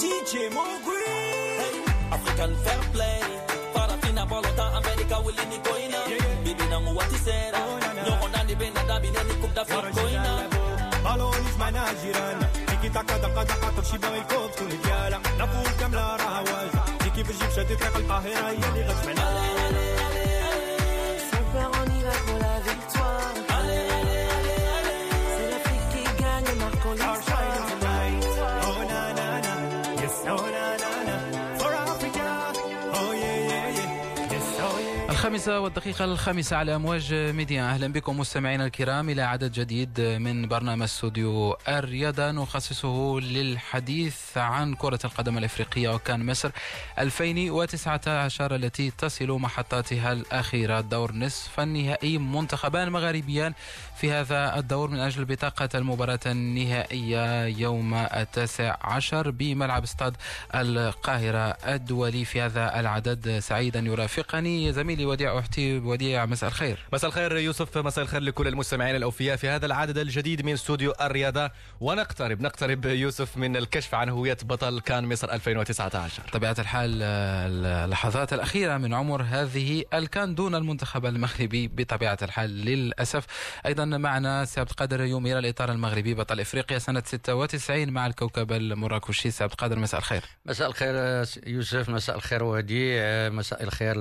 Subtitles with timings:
[0.00, 0.36] DJ.
[1.58, 1.76] Hey,
[2.14, 3.20] African fair play.
[3.74, 6.00] Farafina bolota America willing koina.
[6.44, 7.58] Bibi nangu watisera.
[8.06, 10.32] Nyoko ndani bena dabi neni kubda fit koina.
[11.04, 12.40] بالونيش معنا جيران
[12.82, 17.28] كي تاكا دقا دقا كلشي باغي يكوب تكون ديالها نافول كاملة راها واجهة كي كيف
[17.30, 19.95] تجيب شادي طريق القاهرة هي اللي غتجمعنا
[35.36, 37.62] الخامسة والدقيقة الخامسة على أمواج ميديا.
[37.62, 42.30] أهلا بكم مستمعينا الكرام إلى عدد جديد من برنامج استوديو الرياضة.
[42.30, 46.50] نخصصه للحديث عن كرة القدم الإفريقية وكان مصر
[46.98, 50.80] 2019 التي تصل محطاتها الأخيرة.
[50.80, 53.52] دور نصف النهائي منتخبان مغاربيان
[53.96, 60.16] في هذا الدور من أجل بطاقة المباراة النهائية يوم التاسع عشر بملعب استاد
[60.54, 63.38] القاهرة الدولي في هذا العدد.
[63.38, 66.78] سعيدا يرافقني زميلي وديع أحتي وديع مساء الخير.
[66.92, 71.50] مساء الخير يوسف مساء الخير لكل المستمعين الأوفياء في هذا العدد الجديد من استوديو الرياضة.
[71.80, 78.76] ونقترب نقترب يوسف من الكشف عن هوية بطل كان مصر 2019 طبيعة الحال اللحظات الأخيرة
[78.76, 83.26] من عمر هذه الكان دون المنتخب المغربي بطبيعة الحال للأسف.
[83.66, 89.30] أيضا معنا سي عبد القادر يومير الإطار المغربي بطل إفريقيا سنة 96 مع الكوكب المراكشي.
[89.30, 90.22] سي عبد القادر مساء الخير.
[90.46, 93.94] مساء الخير يوسف مساء الخير وديع مساء الخير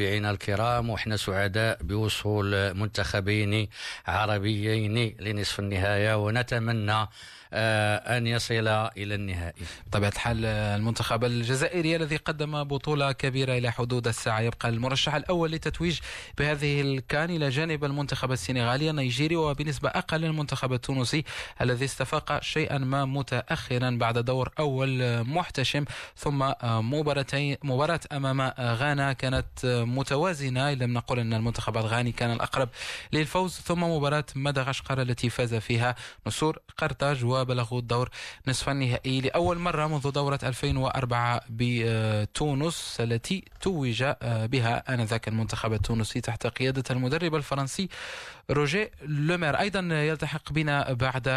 [0.00, 3.68] للمتابعين الكرام وحنا سعداء بوصول منتخبين
[4.06, 7.08] عربيين لنصف النهاية ونتمنى
[7.52, 8.54] أن يصل
[8.96, 9.62] إلى النهائي.
[9.86, 14.40] بطبيعة الحال آه، المنتخب الجزائري الذي قدم بطولة كبيرة إلى حدود الساعة.
[14.40, 15.98] يبقى المرشح الأول للتتويج
[16.38, 21.24] بهذه الكان إلى جانب المنتخب السنغالي النيجيري وبنسبة أقل المنتخب التونسي
[21.60, 25.84] الذي استفاق شيئا ما متأخرا بعد دور أول آه، محتشم.
[26.16, 30.72] ثم آه، مباراتين مباراة أمام آه، غانا كانت آه، متوازنة.
[30.72, 32.68] إن لم نقل أن المنتخب الغاني كان الأقرب
[33.12, 33.52] للفوز.
[33.52, 35.94] ثم مباراة مدغشقر التي فاز فيها
[36.26, 38.10] نسور قرطاج وبلغوا الدور
[38.48, 46.46] نصف النهائي لأول مرة منذ دورة 2004 بتونس التي توج بها آنذاك المنتخب التونسي تحت
[46.46, 47.88] قيادة المدرب الفرنسي
[48.50, 49.60] روجيه لومير.
[49.60, 51.28] أيضا يلتحق بنا بعد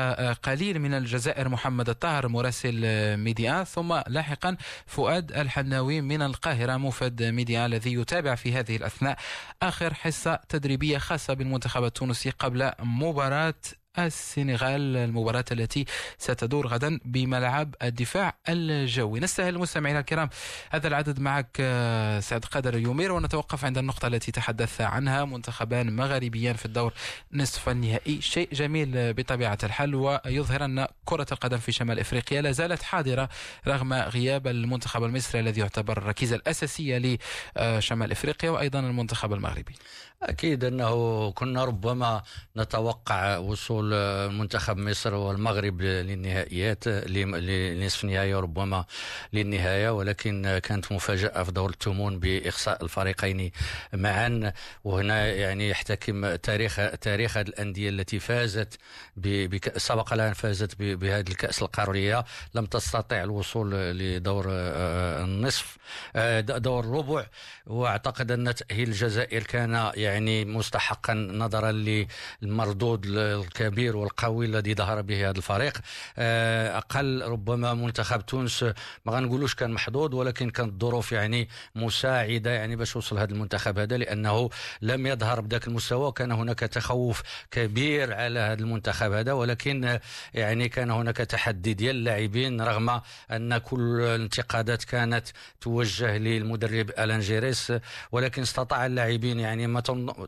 [0.44, 2.81] قليل من الجزائر محمد الطاهر مراسل
[3.18, 9.18] ميديا ثم لاحقا فؤاد الحناوي من القاهرة موفد ميديا الذي يتابع في هذه الأثناء
[9.62, 13.53] آخر حصة تدريبية خاصة بالمنتخب التونسي قبل مباراة
[14.00, 15.86] السنغال المباراة التي
[16.18, 19.20] ستدور غدا بملعب الدفاع الجوي.
[19.20, 20.30] نستهل المستمعين الكرام
[20.70, 25.96] هذا العدد معك آه، سي عبد القادر يومير ونتوقف عند النقطة التي تحدث عنها منتخبان
[25.96, 26.94] مغاربيان في الدور
[27.34, 28.22] نصف النهائي.
[28.22, 33.30] شيء جميل بطبيعة الحال ويظهر أن كرة القدم في شمال إفريقيا لا زالت حاضرة
[33.68, 37.18] رغم غياب المنتخب المصري الذي يعتبر الركيزة الأساسية
[37.58, 39.75] لشمال إفريقيا وأيضا المنتخب المغربي.
[40.29, 42.23] أكيد أنه كنا ربما
[42.57, 43.94] نتوقع وصول
[44.31, 48.85] منتخب مصر والمغرب للنهائيات لنصف النهاية وربما
[49.33, 53.51] للنهاية ولكن كانت مفاجأة في دور الثمون بإخصاء الفريقين
[53.94, 54.53] معا.
[54.83, 58.78] وهنا يعني يحتكم تاريخ تاريخ هذه الأندية التي فازت
[59.78, 62.25] سبق لها أن فازت بهذه الكأس القارية.
[62.56, 65.78] لم تستطع الوصول لدور آه، النصف
[66.16, 67.25] آه، دور الربع
[67.67, 71.72] وأعتقد أن تأهيل الجزائر كان يعني مستحقا نظرا
[72.41, 75.78] للمردود الكبير والقوي الذي ظهر به هذا الفريق.
[76.18, 78.63] آه، أقل ربما منتخب تونس
[79.06, 83.97] ما غنقولوش كان محظوظ ولكن كانت الظروف يعني مساعدة يعني باش وصل هذا المنتخب هذا
[83.97, 84.50] لأنه
[84.81, 90.00] لم يظهر بذاك المستوى وكان هناك تخوف كبير على هذا المنتخب هذا ولكن
[90.34, 93.01] يعني كان هناك تحدي ديال اللاعبين رغم
[93.31, 95.28] أن كل الانتقادات كانت
[95.62, 97.74] توجه للمدرب ألان جيريس
[98.12, 99.80] ولكن استطاع اللاعبين يعني ما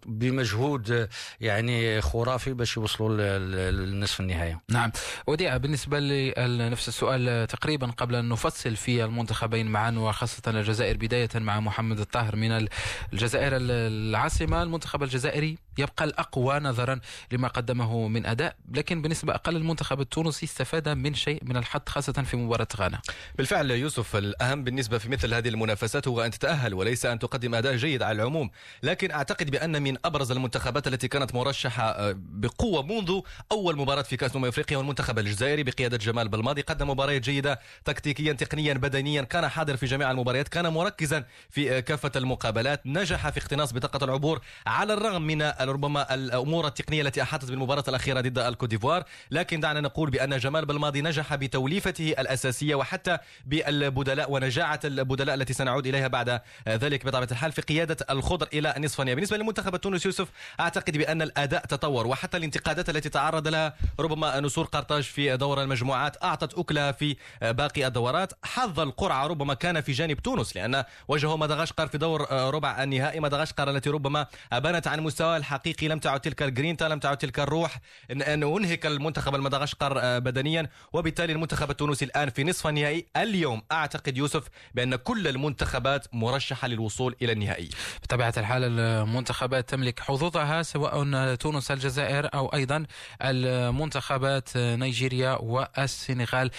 [0.06, 1.10] بمجهود
[1.42, 4.92] يعني خرافي باش يوصلوا ل- ل- لنصف النهايه نعم.
[5.28, 11.60] وديع بالنسبة لنفس السؤال تقريبا قبل أن نفصل في المنتخبين معا وخاصة الجزائر بداية مع
[11.60, 12.68] محمد الطاهر من
[13.14, 15.58] الجزائر العاصمة المنتخب الجزائري.
[15.78, 17.00] يبقى الأقوى نظرا
[17.32, 22.14] لما قدمه من أداء لكن بنسبة أقل المنتخب التونسي استفاد من شيء من الحظ خاصة
[22.14, 23.02] في مباراة غانا.
[23.38, 27.76] بالفعل يوسف الأهم بالنسبة في مثل هذه المنافسات هو أن تتأهل وليس أن تقدم أداء
[27.76, 28.50] جيد على العموم.
[28.84, 33.20] لكن أعتقد بأن من أبرز المنتخبات التي كانت مرشحة آه، بقوة منذ
[33.52, 38.34] أول مباراة في كأس أمم أفريقيا والمنتخب الجزائري بقيادة جمال بالماضي قدم مباريات جيدة تكتيكيا
[38.34, 43.40] تقنيا بدنيا كان حاضر في جميع المباريات كان مركزا في آه، كافة المقابلات نجح في
[43.40, 48.70] اقتناص بطاقة العبور على الرغم من ربما الأمور التقنية التي أحاطت بالمباراة الأخيرة ضد الكوت
[48.70, 49.04] ديفوار.
[49.32, 55.88] لكن دعنا نقول بأن جمال بالماضي نجح بتوليفته الأساسية وحتى بالبدلاء ونجاعة البدلاء التي سنعود
[55.88, 60.28] إليها بعد ذلك بطبيعة الحال في قيادة الخضر إلى نصف النهائي بالنسبة للمنتخب التونسي يوسف
[60.60, 66.24] أعتقد بأن الأداء تطور وحتى الانتقادات التي تعرض لها ربما نسور قرطاج في دور المجموعات
[66.24, 68.34] أعطت اكلها في باقي الدورات.
[68.44, 73.70] حظ القرعة ربما كان في جانب تونس لأن واجهوا مدغشقر في دور ربع النهائي مدغشقر
[73.70, 77.80] التي ربما أبانت عن مستوى الحقيقي لم تعد تلك الجرينتا لم تعد تلك الروح
[78.12, 80.70] ان أنهك المنتخب المدغشقر بدنيا.
[80.94, 83.06] وبالتالي المنتخب التونسي الآن في نصف النهائي.
[83.18, 84.44] اليوم أعتقد يوسف
[84.74, 87.70] بأن كل المنتخبات مرشحة للوصول إلى النهائي.
[88.04, 92.86] بطبيعة الحال المنتخبات تملك حظوظها سواء تونس الجزائر أو أيضا
[93.22, 96.52] المنتخبات نيجيريا والسنغال.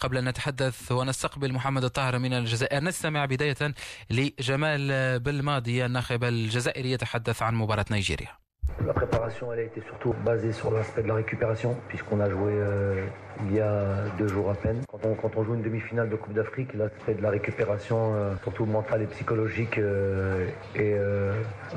[0.00, 3.74] قبل أن نتحدث ونستقبل محمد الطاهر من الجزائر نستمع بداية
[4.10, 5.84] لجمال بالماضي.
[5.84, 8.33] الناخب الجزائري يتحدث عن مباراة نيجيريا.
[8.82, 12.52] La préparation, elle a été surtout basée sur l'aspect de la récupération, puisqu'on a joué
[12.52, 13.06] euh,
[13.46, 13.84] il y a
[14.18, 14.82] deux jours à peine.
[14.90, 19.02] Quand on, joue une demi-finale de Coupe d'Afrique, l'aspect de la récupération, euh, surtout mentale
[19.02, 21.32] et psychologique, euh,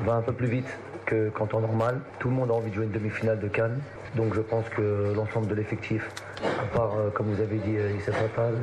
[0.05, 1.99] va un peu plus vite que qu'en temps normal.
[2.19, 3.79] Tout le monde a envie de jouer une demi-finale de Cannes.
[4.15, 6.09] Donc je pense que l'ensemble de l'effectif,
[6.43, 8.53] à part, comme vous avez dit, Issa Fatal,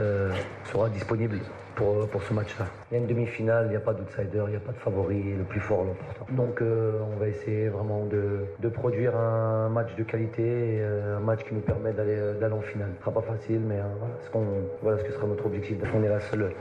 [0.65, 1.39] sera disponible
[1.77, 2.67] pour, pour ce match-là.
[2.91, 4.79] Il y a une demi-finale, il n'y a pas d'outsider, il n'y a pas de
[4.79, 6.27] favori, le plus fort l'emportant.
[6.31, 10.43] Donc euh, on va essayer vraiment de, de, produire un match de qualité,
[10.81, 12.91] euh, un match qui nous permet d'aller en finale.
[12.97, 15.77] Ce sera pas facile, mais euh, voilà, ce voilà ce que sera notre objectif.
[15.95, 16.53] On est la seule,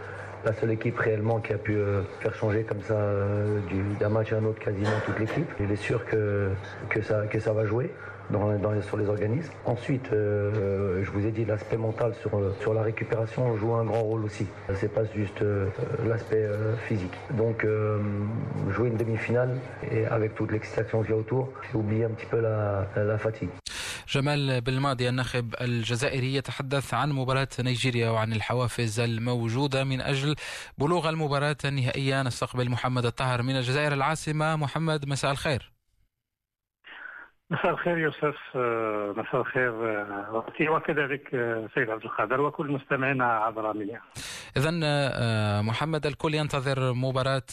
[0.45, 3.59] la seule équipe réellement qui a pu euh, faire changer comme ça euh,
[3.99, 5.49] d'un match à un autre quasiment toute l'équipe.
[5.59, 6.49] Il est sûr que,
[6.89, 7.91] que, ça, que ça va jouer
[8.35, 9.53] dans, dans, sur les organismes.
[9.75, 12.31] Ensuite, euh, je vous ai dit, l'aspect mental sur,
[12.61, 14.45] sur la récupération joue un grand rôle aussi.
[14.79, 15.67] C'est pas juste euh,
[16.09, 17.17] l'aspect euh, physique.
[17.41, 17.57] Donc,
[18.75, 19.51] jouer une demi-finale
[19.95, 21.43] et avec toute l'excitation qu'il y a autour,
[21.81, 23.49] oublier un petit peu la, la fatigue.
[24.13, 30.35] جمال بالماضي الناخب الجزائري يتحدث عن مباراة نيجيريا وعن الحوافز الموجودة من أجل
[30.77, 35.72] بلوغ المباراة النهائية نستقبل محمد الطاهر من الجزائر العاصمة محمد مساء الخير
[37.53, 43.73] مساء الخير يوسف آه، مساء الخير آه، وكذلك آه، سيد عبد القادر وكل مستمعينا عبر
[43.73, 44.01] ميديا
[44.57, 44.71] اذا
[45.61, 47.43] محمد الكل ينتظر مباراة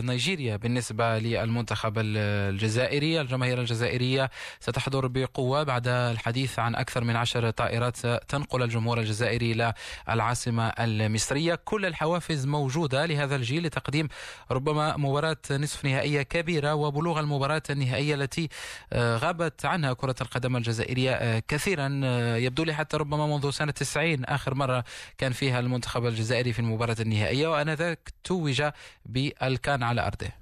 [0.00, 3.20] نيجيريا بالنسبة للمنتخب الجزائري.
[3.20, 4.30] الجماهير الجزائرية
[4.60, 9.74] ستحضر بقوة بعد الحديث عن أكثر من عشر طائرات تنقل الجمهور الجزائري إلى
[10.08, 11.54] العاصمة المصرية.
[11.64, 14.08] كل الحوافز موجودة لهذا الجيل لتقديم
[14.50, 18.48] ربما مباراة نصف نهائية كبيرة وبلوغ المباراة النهائية التي
[18.94, 22.00] غابت غابت عنها كرة القدم الجزائرية آه، كثيرا.
[22.04, 24.84] آه، يبدو لي حتى ربما منذ سنة 90 آخر مرة
[25.18, 28.62] كان فيها المنتخب الجزائري في المباراة النهائية وآنذاك توج
[29.06, 30.32] بالكان على أرضه.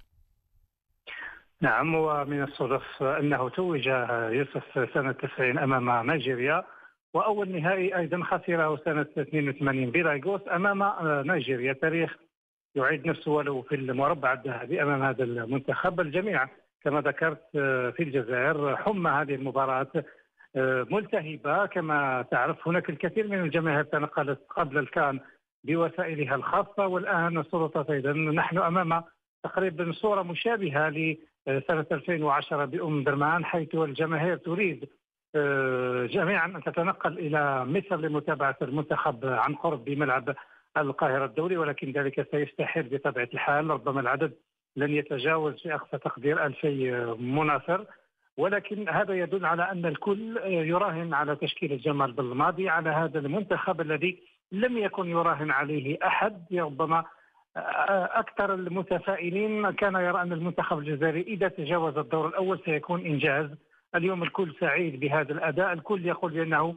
[1.61, 3.87] نعم ومن الصدف أنه توج
[4.31, 6.65] يوسف سنة 90 أمام نيجيريا
[7.15, 10.93] وأول نهائي أيضا خسره سنة 82 بلايغوس أمام
[11.27, 11.73] نيجيريا.
[11.73, 12.17] تاريخ
[12.75, 16.49] يعيد نفسه ولو في المربع الذهبي أمام هذا المنتخب الجميع.
[16.85, 19.93] كما ذكرت آه، في الجزائر حمى هذه المباراة
[20.57, 21.67] آه، ملتهبة.
[21.67, 25.21] كما تعرف هناك الكثير من الجماهير تنقلت قبل الكان
[25.65, 29.03] بوسائلها الخاصة والآن السلطات أيضا نحن أمام
[29.45, 30.89] تقريبا صورة مشابهة
[31.47, 34.89] لسنة 2010 بأم درمان حيث الجماهير تريد
[35.35, 40.35] آه، جميعا أن تتنقل إلى مصر لمتابعة المنتخب عن قرب بملعب
[40.77, 44.33] القاهرة الدولي ولكن ذلك سيستحيل بطبيعة الحال ربما العدد
[44.77, 46.69] لن يتجاوز في أقصى تقدير 2000
[47.21, 47.85] مناصر.
[48.39, 54.19] ولكن هذا يدل على أن الكل يراهن على تشكيلة جمال بالماضي على هذا المنتخب الذي
[54.53, 56.47] لم يكن يراهن عليه أحد.
[56.53, 57.05] ربما
[57.57, 63.51] أكثر المتفائلين كان يرى أن المنتخب الجزائري إذا تجاوز الدور الأول سيكون إنجاز.
[63.95, 65.73] اليوم الكل سعيد بهذا الأداء.
[65.73, 66.75] الكل يقول بأنه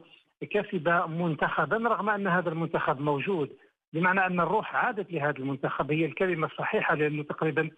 [0.50, 3.50] كسب منتخبا رغم أن هذا المنتخب موجود.
[3.92, 7.70] بمعنى أن الروح عادت لهذا المنتخب هي الكلمة الصحيحة لأنه تقريبا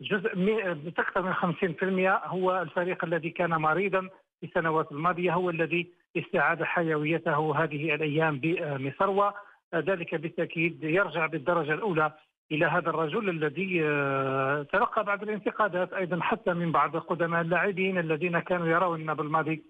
[0.00, 0.34] جزء
[0.74, 4.08] بأكثر من 50% هو الفريق الذي كان مريضا
[4.40, 12.12] في السنوات الماضية هو الذي استعاد حيويته هذه الأيام بمصر وذلك بالتأكيد يرجع بالدرجة الأولى
[12.52, 18.38] إلى هذا الرجل الذي آه، تلقى بعض الانتقادات أيضا حتى من بعض قدماء اللاعبين الذين
[18.38, 19.62] كانوا يرون بالماضي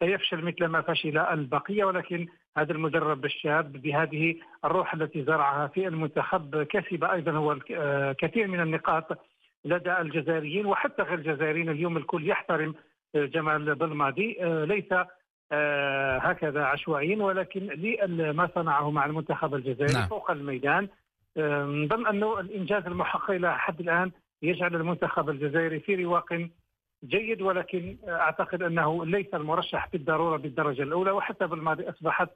[0.00, 1.84] سيفشل مثل ما فشل البقية.
[1.84, 2.26] ولكن
[2.58, 8.60] هذا المدرب الشاب بهذه الروح التي زرعها في المنتخب كسب أيضا هو آه، كثير من
[8.60, 9.18] النقاط
[9.66, 12.74] لدى الجزائريين وحتى غير الجزائريين اليوم الكل يحترم
[13.14, 14.92] آه، جمال بالماضي آه، ليس
[16.22, 17.66] هكذا عشوائيا ولكن
[18.06, 20.08] لما صنعه مع المنتخب الجزائري نعم.
[20.08, 20.88] فوق الميدان
[21.36, 24.10] نظن انه الإنجاز المحقق إلى حد الآن
[24.42, 26.48] يجعل المنتخب الجزائري في رواق
[27.04, 32.28] جيد ولكن أعتقد أنه ليس المرشح بالضرورة بالدرجة الأولى وحتى بالماضي أصبحت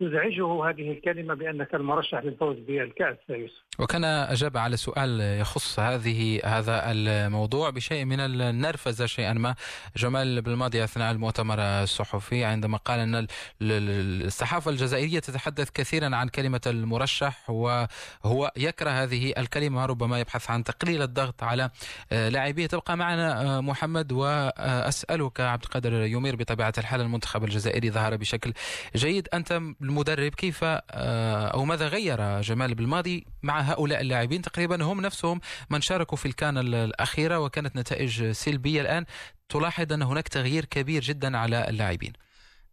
[0.00, 3.66] تزعجه هذه الكلمة بأنك المرشح للفوز بالكأس يوسف.
[3.78, 9.54] وكان أجاب على سؤال يخص هذه هذا الموضوع بشيء من النرفزة شيئا ما.
[9.96, 13.26] جمال بالماضي أثناء المؤتمر الصحفي عندما قال أن
[13.62, 21.02] الصحافة الجزائرية تتحدث كثيرا عن كلمة المرشح وهو يكره هذه الكلمة ربما يبحث عن تقليل
[21.02, 21.70] الضغط على
[22.10, 22.66] لاعبيه.
[22.66, 28.52] تبقى معنا محمد وأسألك عبد القادر يمير بطبيعة الحال المنتخب الجزائري ظهر بشكل
[28.96, 29.28] جيد.
[29.34, 35.40] أنت المدرب كيف آه، أو ماذا غير جمال بالماضي مع هؤلاء اللاعبين؟ تقريبا هم نفسهم
[35.70, 39.04] من شاركوا في الكان الأخيرة وكانت نتائج سلبية الآن.
[39.48, 42.12] تلاحظ أن هناك تغيير كبير جدا على اللاعبين.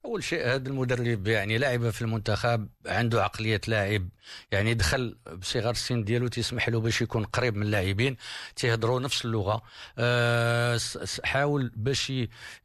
[0.06, 4.10] أول شيء هذا المدرب يعني لاعب في المنتخب عنده عقلية لاعب
[4.52, 8.18] يعني دخل بصغر السن ديالو تسمح له باش يكون قريب من اللاعبين
[8.56, 9.62] تيهضروا نفس اللغة.
[9.98, 10.80] أه
[11.24, 12.14] حاول باش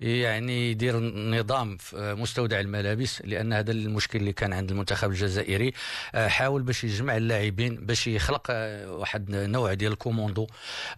[0.01, 5.73] يعني يدير نظام في مستودع الملابس لأن هذا المشكل اللي كان عند المنتخب الجزائري.
[6.15, 10.47] أه حاول باش يجمع اللاعبين باش يخلق أه واحد نوع ديال الكوموندو.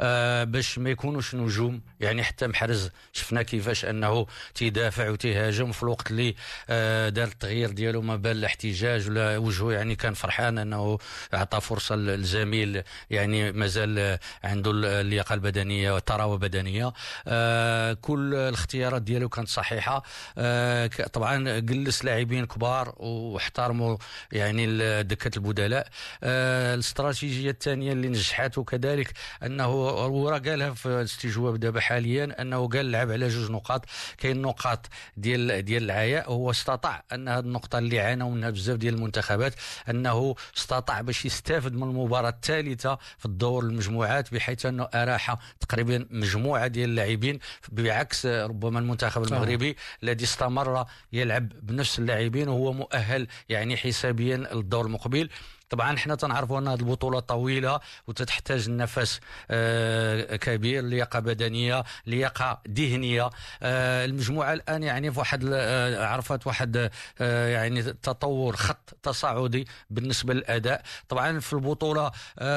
[0.01, 6.11] أه باش ما يكونوش نجوم يعني حتى محرز شفنا كيفاش أنه تيدافع وتيهاجم في الوقت
[6.11, 6.30] اللي
[6.71, 10.99] آه، دار التغيير ديالو ما بال الاحتجاج ولا وجهه يعني كان فرحان انه
[11.35, 16.93] اعطى فرصة للزميل يعني مازال عنده اللياقة البدنية والثروه البدنية.
[17.27, 20.03] آه، كل الاختيارات ديالو كانت صحيحة.
[20.39, 23.97] آه، طبعا جلس لاعبين كبار واحترموا
[24.33, 24.67] يعني
[25.03, 25.89] دكة البدلاء.
[26.23, 33.11] الاستراتيجية الثانية اللي نجحته كذلك أنه هو قالها في الاستجواب دابا حاليا أنه قال لعب
[33.11, 33.85] على جوج نقاط.
[34.19, 35.83] كاين نقاط ديال ديال
[36.27, 39.55] هو استطاع أن هذه النقطة اللي عانوا منها بزاف ديال المنتخبات
[39.91, 46.67] أنه استطاع باش يستافد من المباراة الثالثة في الدور المجموعات بحيث أنه أراح تقريبا مجموعة
[46.67, 54.37] ديال اللاعبين بعكس ربما المنتخب المغربي الذي استمر يلعب بنفس اللاعبين وهو مؤهل يعني حسابيا
[54.37, 55.29] للدور المقبل.
[55.71, 63.31] طبعا إحنا تنعرفوا أن هذه البطولة طويلة وتتحتاج النفس آه كبير لياقة بدنية لياقة ذهنية.
[63.63, 70.83] آه المجموعة الآن يعني في واحد آه عرفت واحد يعني تطور خط تصاعدي بالنسبة للأداء.
[71.09, 72.11] طبعا في البطولة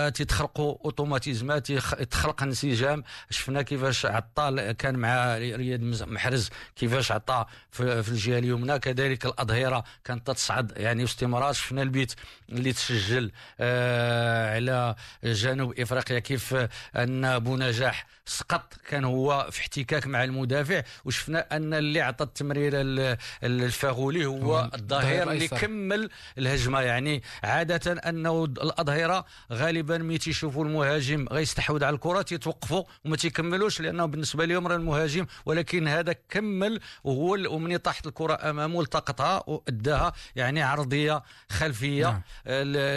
[0.10, 3.04] تتخلقوا أوتوماتيزمات يتخلق انسجام.
[3.30, 10.32] شفنا كيفاش عطال كان مع رياض محرز كيفاش عطى في, الجهه اليمنى كذلك الأظهرة كانت
[10.32, 11.54] تصعد يعني باستمرار.
[11.54, 12.14] شفنا البيت
[12.50, 16.20] اللي تسجل سجل آه، على جنوب إفريقيا.
[16.20, 16.56] كيف
[16.96, 22.78] أن بونجاح سقط؟ كان هو في احتكاك مع المدافع وشفنا أن اللي عطى التمريره
[23.44, 26.82] الفاغولي هو الظهير اللي كمل الهجمة.
[26.82, 34.06] يعني عادة انه الأظهرة غالبا ملي تيشوفوا المهاجم غيستحوذ على الكرة تيتوقفوا وما تيكملوش لأنه
[34.06, 35.26] بالنسبة لهم راه المهاجم.
[35.46, 42.06] ولكن هذا كمل وهو ومني طاحت الكرة أمامه التقطها وأداها يعني عرضية خلفية.
[42.06, 42.22] نعم.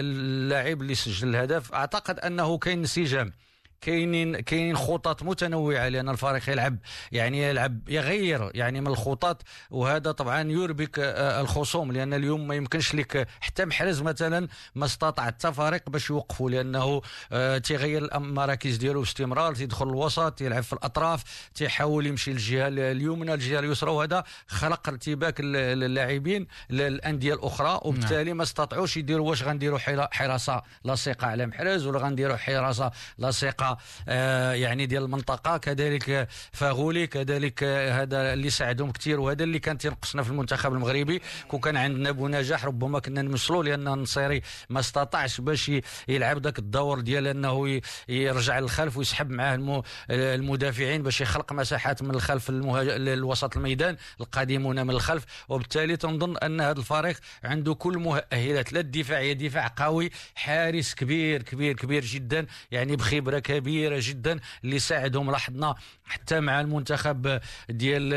[0.01, 1.75] اللاعب اللي سجل الهدف.
[1.75, 3.33] أعتقد أنه كاين انسجام.
[3.81, 6.79] كاينين كاينين خطط متنوعة لأن الفريق يلعب
[7.13, 12.95] يعني يلعب يغير يعني من الخطط وهذا طبعا يربك آه، الخصوم لأن اليوم ما يمكنش
[12.95, 17.03] لك حتى محرز مثلا ما استطاع حتى فريق باش يوقفوا لأنه
[17.33, 23.59] آه، تيغير المراكز ديالو باستمرار تيدخل الوسط يلعب في الأطراف تيحاول يمشي للجهة اليمنى الجهة
[23.59, 29.79] اليسرى وهذا خلق ارتباك اللاعبين الانديه الأخرى وبالتالي ما استطاعوش يديروا واش غنديروا
[30.13, 33.66] حراسة لاصقة على محرز ولا غنديروا حراسة لاصقة
[34.09, 35.57] آه، يعني ديال المنطقة.
[35.57, 41.23] كذلك فاغولي كذلك هذا اللي ساعدهم كثير وهذا اللي كان تنقصنا في المنتخب المغربي.
[41.49, 45.73] كون كان عندنا بونجاح ربما كنا نمثلوا لأن النصيري ما استطاعش باش
[46.09, 52.51] يلعب ذاك الدور ديال أنه يرجع للخلف ويسحب معاه المدافعين باش يخلق مساحات من الخلف
[52.51, 55.25] لوسط الميدان القادمون من الخلف.
[55.49, 61.77] وبالتالي تنظن أن هذا الفريق عنده كل مؤهلات لا الدفاعيه دفاع قوي حارس كبير كبير
[61.77, 65.31] كبير جدا يعني بخبرة كبيرة جدا اللي ساعدهم.
[65.31, 68.15] لاحظنا حتى مع المنتخب ديال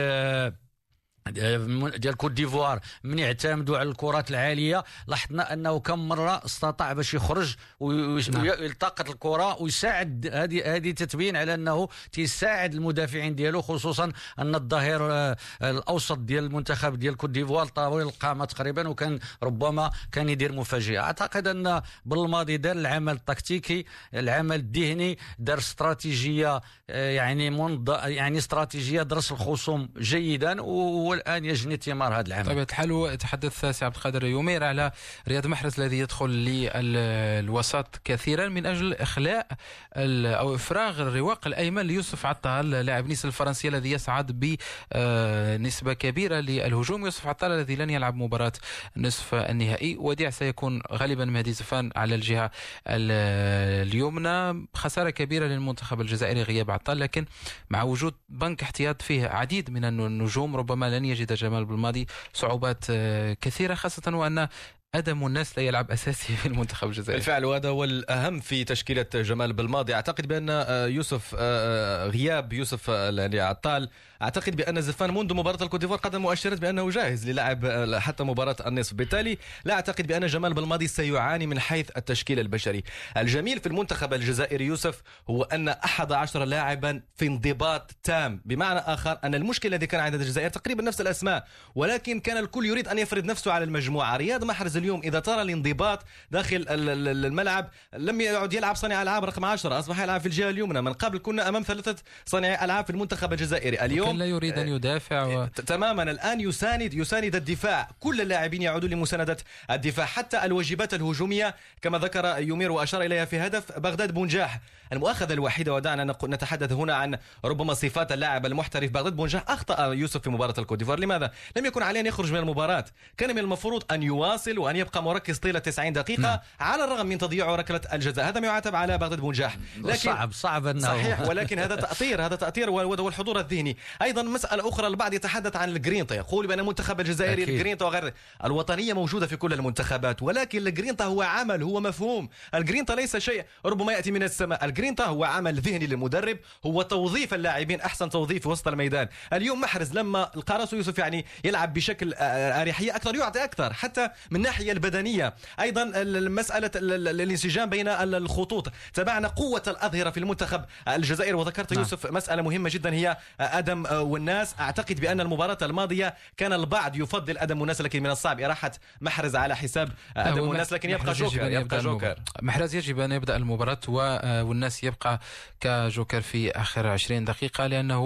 [1.98, 7.56] ديال كوت ديفوار من يعتمدوا على الكرات العالية لاحظنا أنه كم مرة استطاع باش يخرج
[7.80, 9.14] ويلتقط نعم.
[9.14, 16.18] الكرة ويساعد هذه هذه تتبين على أنه تيساعد المدافعين ديالو خصوصا أن الظهير آه، الأوسط
[16.18, 21.82] ديال المنتخب ديال كوت ديفوار طويل القامة تقريبا وكان ربما كان يدير مفاجاه أعتقد أن
[22.06, 27.90] بلماضي دار العمل التكتيكي العمل الذهني دار استراتيجية آه، يعني منض...
[27.90, 32.46] يعني استراتيجية درس الخصوم جيدا و والان يجني ثمار هذا العمل.
[32.46, 34.92] طبيعة الحال تحدث سي عبد القادر يومير على
[35.28, 39.48] رياض محرز الذي يدخل للوسط كثيرا من أجل إخلاء
[39.96, 44.58] أو إفراغ الرواق الأيمن ليوسف عطال لاعب نيس الفرنسي الذي يصعد
[44.96, 47.06] بنسبة كبيرة للهجوم.
[47.06, 48.54] يوسف عطال الذي لن يلعب مباراة
[48.98, 52.52] نصف النهائي وديع سيكون غالبا مهدي زفان على الجهة
[52.88, 54.68] اليمنى.
[54.74, 57.26] خسارة كبيرة للمنتخب الجزائري غياب عطال لكن
[57.70, 63.34] مع وجود بنك احتياط فيه عديد من النجوم ربما لن يجد جمال بالماضي صعوبات آه،
[63.42, 64.48] كثيرة خاصة وأن
[64.96, 67.14] أدم الناس لا يلعب أساسي في المنتخب الجزائري.
[67.20, 69.94] بالفعل وهذا هو الأهم في تشكيلة جمال بالماضي.
[69.94, 73.90] أعتقد بأن آه، يوسف آه، غياب يوسف عطال.
[74.22, 78.94] أعتقد بأن زفان منذ مباراة الكوتيفوار قدم مؤشرات بأنه جاهز للعب حتى مباراة النصف.
[78.94, 82.84] بالتالي لا أعتقد بأن جمال بالماضي سيعاني من حيث التشكيل البشري.
[83.18, 88.42] الجميل في المنتخب الجزائري يوسف هو أن 11 لاعبا في انضباط تام.
[88.46, 92.88] بمعنى آخر أن المشكلة الذي كان عند الجزائر تقريبا نفس الأسماء ولكن كان الكل يريد
[92.88, 94.18] أن يفرض نفسه على المجموعة.
[94.18, 95.02] رياض محرز اليوم.
[95.04, 96.00] إذا ترى الانضباط
[96.32, 100.82] داخل الملعب لم يعد يلعب صانع ألعاب رقم 10 أصبح يلعب في الجهة اليمنى.
[100.82, 101.96] من قبل كنا أمام ثلاثة
[102.26, 103.86] صانعي ألعاب في المنتخب الجزائري.
[103.86, 105.46] اليوم لا يريد أن يدافع و...
[105.46, 106.04] تماما.
[106.04, 107.90] الآن يساند يساند الدفاع.
[108.00, 109.38] كل اللاعبين يعودون لمساندة
[109.72, 110.06] الدفاع.
[110.06, 114.60] حتى الواجبات الهجومية كما ذكر يومير وأشار إليها في هدف بغداد بونجاح.
[114.94, 119.44] المؤاخذة الوحيدة ودعنا نتحدث هنا عن ربما صفات اللاعب المحترف بغداد بونجاح.
[119.48, 122.86] أخطأ يوسف في مباراة الكوديفوار لماذا؟ لم يكن عليه أن يخرج من المباراة.
[123.18, 126.40] كان من المفروض أن يواصل وأن يبقى مركز طيلة 90 دقيقة نعم.
[126.60, 128.30] على الرغم من تضييع ركله الجزاء.
[128.30, 132.36] هذا ما يعاتب على بغداد بونجاح لكن صعب صعب انه صحيح ولكن هذا تاثير هذا
[132.36, 133.78] تأثير والحضور الذهني.
[134.02, 136.16] أيضا مسألة أخرى البعض يتحدث عن الجرينتا.
[136.16, 137.44] يقول بأن المنتخب الجزائري.
[137.44, 142.30] الجرينتا والغيرة الوطنية موجودة في كل المنتخبات ولكن الجرينتا هو عمل هو مفهوم.
[142.56, 144.66] الجرينتا ليس شيء ربما يأتي من السماء.
[144.66, 149.08] الجرينتا هو عمل ذهني للمدرب هو توظيف اللاعبين أحسن توظيف في وسط الميدان.
[149.34, 154.72] اليوم محرز لما القارس يوسف يعني يلعب بشكل أريحية أكثر يعطي أكثر حتى من الناحيه
[154.72, 155.34] البدنية.
[155.60, 155.84] أيضا
[156.30, 158.72] مسألة الانسجام بين الخطوط.
[158.94, 161.82] تابعنا قوة الأظهرة في المنتخب الجزائري وذكرت نعم.
[161.82, 164.56] يوسف مسألة مهمة جدا هي آدم وناس.
[164.60, 169.56] أعتقد بأن المباراة الماضية كان البعض يفضل آدم وناس لكن من الصعب إراحة محرز على
[169.56, 170.74] حساب أدم والناس.
[170.74, 172.16] لكن يبقى جوكر يبقى جوكر.
[172.42, 175.20] محرز يجب أن يبدأ المباراة والناس يبقى
[175.62, 178.00] كجوكر في آخر 20 دقيقة لأنه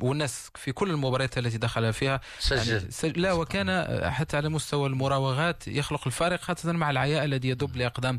[0.00, 2.72] والناس في كل المباريات التي دخل فيها سجل.
[2.72, 3.22] يعني سجل.
[3.22, 8.18] لا وكان حتى على مستوى المراوغات يخلق الفارق خاصة مع العياء الذي يدب لأقدام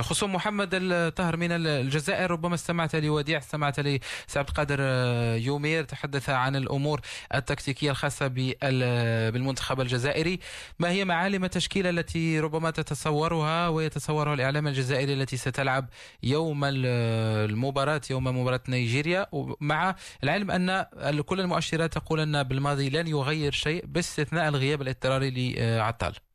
[0.00, 4.80] خصوم محمد الطاهر من الجزائر ربما استمعت لوديع استمعت لسعد القادر
[5.38, 7.00] يومير تحدث عن الأمور
[7.34, 8.28] التكتيكية الخاصة
[9.32, 10.40] بالمنتخب الجزائري.
[10.78, 15.88] ما هي معالم التشكيلة التي ربما تتصورها ويتصورها الإعلام الجزائري التي ستلعب
[16.22, 23.52] يوم المباراة يوم مباراة نيجيريا؟ ومع العلم أن كل المؤشرات تقول أن بالماضي لن يغير
[23.52, 26.29] شيء باستثناء الغياب الاضطراري لعطال.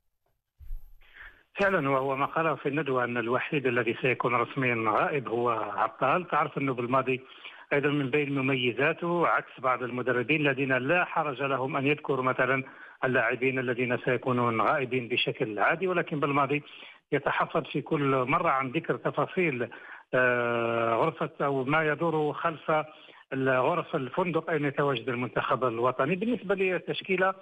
[1.59, 6.27] فعلا وهو ما قاله في الندوة أن الوحيد الذي سيكون رسميا غائب هو عطال.
[6.27, 7.21] تعرف أنه بالماضي
[7.73, 12.63] أيضا من بين مميزاته عكس بعض المدربين الذين لا حرج لهم أن يذكروا مثلا
[13.03, 16.63] اللاعبين الذين سيكونون غائبين بشكل عادي ولكن بالماضي
[17.11, 19.69] يتحفظ في كل مرة عن ذكر تفاصيل
[20.13, 22.71] آه، غرفة أو ما يدور خلف
[23.35, 27.33] غرف الفندق أين يتواجد المنتخب الوطني؟ بالنسبة للتشكيلة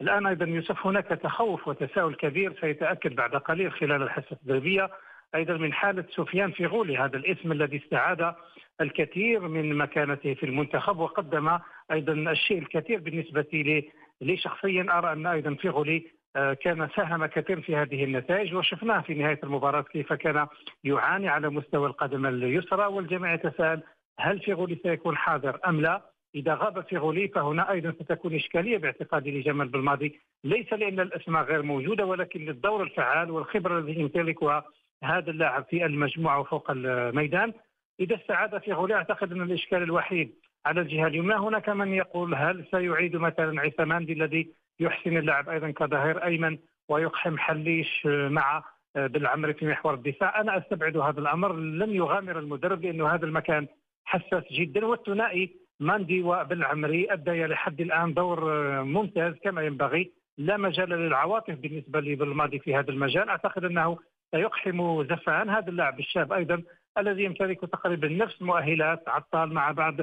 [0.00, 4.90] الآن أيضا يوسف هناك تخوف وتساؤل كبير سيتأكد بعد قليل خلال الحصة التدريبيه
[5.34, 8.34] أيضا من حالة سفيان فيغولي هذا الاسم الذي استعاد
[8.80, 11.58] الكثير من مكانته في المنتخب وقدم
[11.92, 17.60] أيضا الشيء الكثير بالنسبة لي لي شخصيا أرى أن أيضا فيغولي آه، كان ساهم كثير
[17.60, 20.46] في هذه النتائج وشفناه في نهاية المباراة كيف كان
[20.84, 23.82] يعاني على مستوى القدم اليسرى والجميع يتساءل
[24.20, 26.02] هل فيغولي سيكون حاضر أم لا؟
[26.34, 30.20] إذا غاب فيغولي فهنا أيضا ستكون إشكالية باعتقادي لجمال بالماضي.
[30.44, 34.64] ليس لأن الأسماء غير موجودة ولكن للدور الفعال والخبرة التي يمتلكها
[35.04, 37.52] هذا اللاعب في المجموعة وفوق الميدان.
[38.00, 40.34] إذا استعاد فيغولي أعتقد أن الإشكال الوحيد
[40.66, 41.34] على الجهة اليمنى.
[41.34, 47.38] هناك من يقول هل سيعيد مثلا عيسى ماندي الذي يحسن اللعب أيضا كظهير أيمن ويقحم
[47.38, 51.56] حليش مع بالعمر في محور الدفاع؟ أنا أستبعد هذا الأمر.
[51.56, 53.66] لن يغامر المدرب لأنه هذا المكان
[54.04, 54.86] حساس جدا.
[54.86, 58.44] والثنائي ماندي وبالعمري أدى لحد الآن دور
[58.82, 60.12] ممتاز كما ينبغي.
[60.38, 63.28] لا مجال للعواطف بالنسبة لي بالماضي في هذا المجال.
[63.28, 63.98] أعتقد أنه
[64.30, 66.62] سيقحم زفان هذا اللاعب الشاب أيضا
[66.98, 69.94] الذي يمتلك تقريبا نفس مؤهلات عطال مع بعض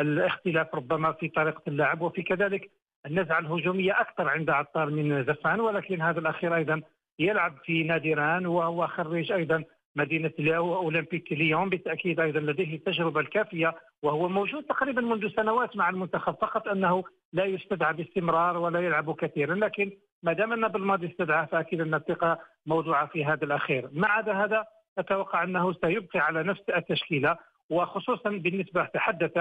[0.00, 2.70] الاختلاف ربما في طريقة اللعب وفي كذلك
[3.06, 5.60] النزعة الهجومية أكثر عند عطال من زفان.
[5.60, 6.82] ولكن هذا الأخير أيضا
[7.18, 9.64] يلعب في نادي ران وهو خريج أيضا
[9.96, 16.34] مدينة أولمبيك ليون بالتأكيد أيضا لديه التجربة الكافية وهو موجود تقريبا منذ سنوات مع المنتخب
[16.34, 19.90] فقط أنه لا يستدعى باستمرار ولا يلعب كثيرا لكن
[20.22, 23.90] ما دام أن بالماضي استدعى فأكيد أن الثقة موضوعة في هذا الأخير.
[23.96, 24.64] عدا هذا
[24.98, 27.36] أتوقع أنه سيبقي على نفس التشكيلة
[27.70, 29.32] وخصوصا بالنسبة تحدث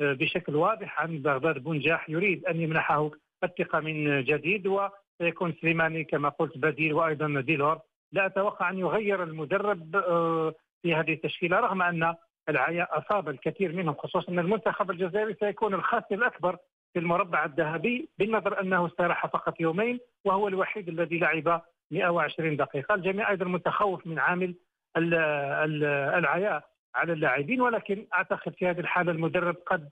[0.00, 3.10] بشكل واضح عن بغداد بنجاح يريد أن يمنحه
[3.44, 7.78] الثقة من جديد وسيكون سليماني كما قلت بديل وأيضا ديلور.
[8.12, 12.14] لا أتوقع أن يغير المدرب آه، في هذه التشكيلة رغم أن
[12.48, 16.56] العياء أصاب الكثير منهم خصوصا أن المنتخب الجزائري سيكون الخاسر الأكبر
[16.92, 22.94] في المربع الذهبي بالنظر أنه استراح فقط يومين وهو الوحيد الذي لعب 120 دقيقة.
[22.94, 24.54] الجميع أيضا متخوف من عامل
[24.96, 29.90] العياء على اللاعبين ولكن أعتقد في هذه الحالة المدرب قد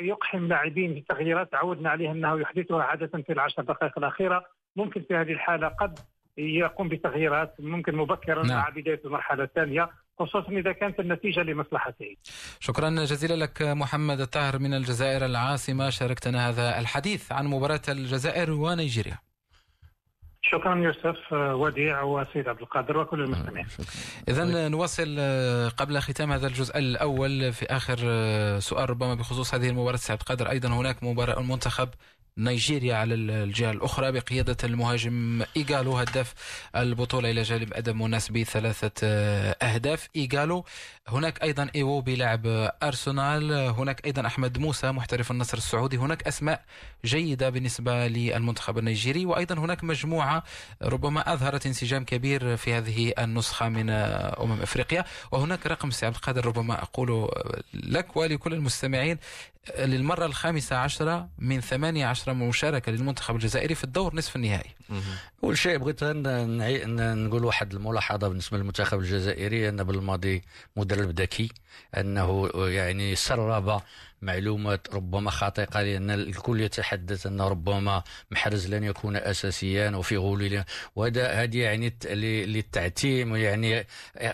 [0.00, 4.44] يقحم لاعبين في تغييرات تعودنا عليها أنه يحدثها عادة في العشر دقائق الأخيرة.
[4.76, 5.98] ممكن في هذه الحالة قد
[6.38, 8.58] يقوم بتغييرات ممكن مبكرا نعم.
[8.58, 12.16] مع بداية المرحلة الثانية خصوصا إذا كانت النتيجة لمصلحته.
[12.60, 19.18] شكرا جزيلا لك محمد الطاهر من الجزائر العاصمة شاركتنا هذا الحديث عن مباراة الجزائر ونيجيريا.
[20.42, 23.66] شكرا يوسف وديع وسيد عبد القادر وكل المستمعين.
[24.28, 25.16] اذا نواصل
[25.76, 27.96] قبل ختام هذا الجزء الأول في آخر
[28.58, 31.88] سؤال ربما بخصوص هذه المباراة سعد قادر أيضا هناك مباراة المنتخب
[32.40, 36.34] نيجيريا على الجهة الأخرى بقيادة المهاجم إيغالو هداف
[36.76, 40.08] البطولة إلى جانب أدم وناس بثلاثة آه، أهداف.
[40.16, 40.64] إيغالو
[41.10, 42.42] هناك أيضا إيوو بيلعب
[42.82, 46.64] أرسنال هناك أيضا أحمد موسى محترف النصر السعودي هناك أسماء
[47.04, 50.42] جيدة بالنسبة للمنتخب النيجيري وأيضا هناك مجموعة
[50.82, 55.04] ربما أظهرت انسجام كبير في هذه النسخة من أمم أفريقيا.
[55.32, 57.28] وهناك رقم سي عبد القادر ربما أقول
[57.74, 59.18] لك ولكل المستمعين
[59.78, 64.70] للمرة الخامسة عشرة من ثمانية عشرة مشاركة للمنتخب الجزائري في الدور نصف النهائي.
[65.44, 70.42] أول شيء بغيت نقول واحد الملاحظة بالنسبة للمنتخب الجزائري أن بالماضي
[70.76, 71.48] مدرب ذكي
[71.96, 73.82] أنه يعني سرب
[74.22, 80.64] معلومات ربما خاطئة لأن الكل يتحدث أن ربما محرز لن يكون اساسيا وفي غولي
[80.96, 81.94] وهذا هذه يعني
[82.46, 83.86] للتعتيم يعني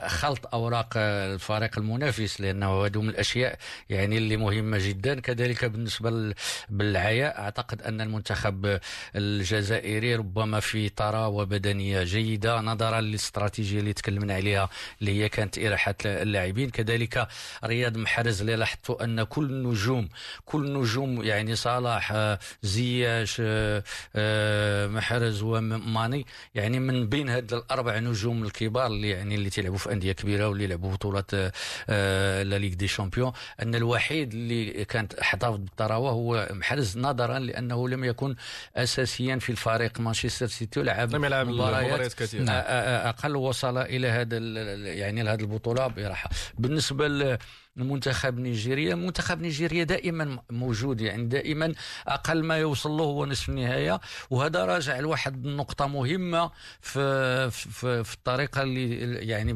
[0.06, 3.58] خلط أوراق الفريق المنافس لأنه هذو من الأشياء
[3.90, 5.20] يعني اللي مهمة جدا.
[5.20, 6.34] كذلك بالنسبة
[6.68, 8.78] بالعياء أعتقد أن المنتخب
[9.16, 14.68] الجزائري ربما في طراوة بدنية جيدة نظرا للاستراتيجية اللي تكلمنا عليها
[15.00, 16.70] اللي هي كانت اراحه اللاعبين.
[16.70, 17.28] كذلك
[17.64, 20.08] رياض محرز اللي لاحظتوا أن كل نجوم.
[20.44, 23.82] كل نجوم يعني صلاح آه، زياش آه،
[24.16, 26.26] آه، محرز وماني.
[26.54, 30.66] يعني من بين هاد الأربع نجوم الكبار اللي يعني اللي تلعبوا في أندية كبيرة واللي
[30.66, 33.32] لعبوا بطولات لا ليغ دي شامبيون.
[33.62, 38.36] أن الوحيد اللي كانت احتفظ بالطراوة هو محرز نظرا لأنه لم يكن
[38.76, 40.00] اساسيا في الفريق.
[40.00, 42.50] مانشستر سيتي ولعب لم يلعب مباريات كثيرة.
[42.50, 44.38] أقل وصل إلى هذا
[44.76, 47.38] يعني لهذه البطولة براحه بالنسبة
[47.78, 48.94] المنتخب نيجيريا.
[48.94, 51.74] منتخب نيجيريا دائما موجود يعني دائما
[52.06, 54.00] أقل ما يوصل له هو نصف النهاية.
[54.30, 59.52] وهذا راجع لواحد النقطه مهمة في في, في الطريقة اللي يعني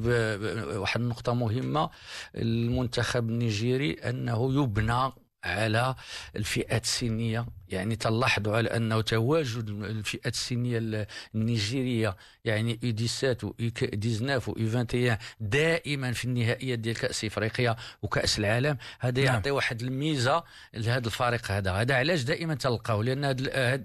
[0.77, 1.91] واحد النقطه مهمة
[2.35, 5.13] المنتخب النيجيري أنه يبنى
[5.45, 5.95] على
[6.37, 13.71] الفئات السنيه يعني تلاحظوا على أنه تواجد الفئات السنيه النيجيريه يعني اي 17 و اي
[13.71, 18.77] 19 و اي 21 دائما في النهائيات ديال كأس إفريقيا وكاس العالم.
[19.01, 19.35] هذا نعم.
[19.35, 21.73] يعطي واحد الميزة لهذا الفريق هذا.
[21.73, 23.37] هذا علاش دائما تلقاو لأن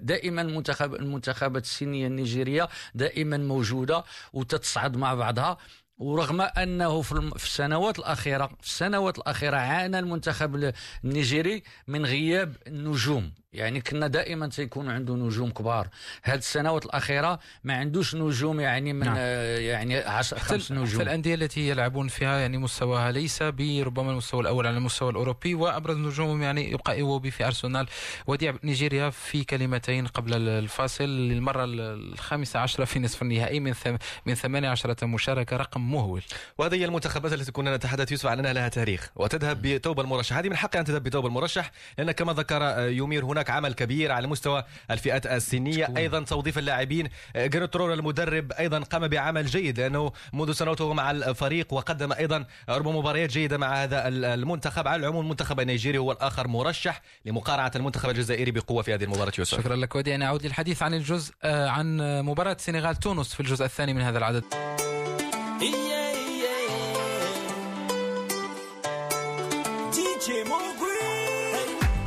[0.02, 5.58] دائما المنتخب المنتخبات السنيه النيجيرية دائما موجودة وتتصعد مع بعضها.
[5.98, 10.72] ورغم أنه في السنوات الأخيرة في السنوات الأخيرة عانى المنتخب
[11.04, 13.32] النيجيري من غياب النجوم.
[13.56, 15.88] يعني كنا دائما تيكون عنده نجوم كبار.
[16.22, 19.14] هذه السنوات الأخيرة ما عندوش نجوم يعني من نعم.
[19.18, 21.00] آه، يعني 10 خمس نجوم.
[21.00, 26.42] الأندية التي يلعبون فيها يعني مستواها ليس بربما المستوى الأول على المستوى الأوروبي وأبرز نجومهم
[26.42, 27.86] يعني يبقى ايوبي في أرسنال
[28.26, 31.04] وديع نيجيريا في كلمتين قبل الفاصل.
[31.04, 36.22] للمرة الخامسة عشرة في نصف النهائي من ثم من 18 مشاركة رقم مهول.
[36.58, 39.10] وهذه هي المنتخبات التي كنا نتحدث يوسف عن انها لها تاريخ.
[39.16, 40.36] وتذهب بثوب المرشح.
[40.36, 43.74] هذه من حقها أن تذهب بثوب المرشح لأن كما ذكر آه، يومير هناك هناك عمل
[43.74, 45.88] كبير على مستوى الفئات السنية.
[45.96, 47.08] أيضا توظيف اللاعبين.
[47.36, 52.92] جيرنوت رور المدرب أيضا قام بعمل جيد لأنه منذ سنوات مع الفريق وقدم أيضا ربما
[52.92, 54.88] مباريات جيدة مع هذا المنتخب.
[54.88, 59.60] على العموم المنتخب النيجيري هو الآخر مرشح لمقارعة المنتخب الجزائري بقوة في هذه المباراة يوسف.
[59.60, 60.14] شكرا لك وديع.
[60.14, 64.18] أنا أعود للحديث عن الجزء آه، عن مباراة سنغال تونس في الجزء الثاني من هذا
[64.18, 64.44] العدد.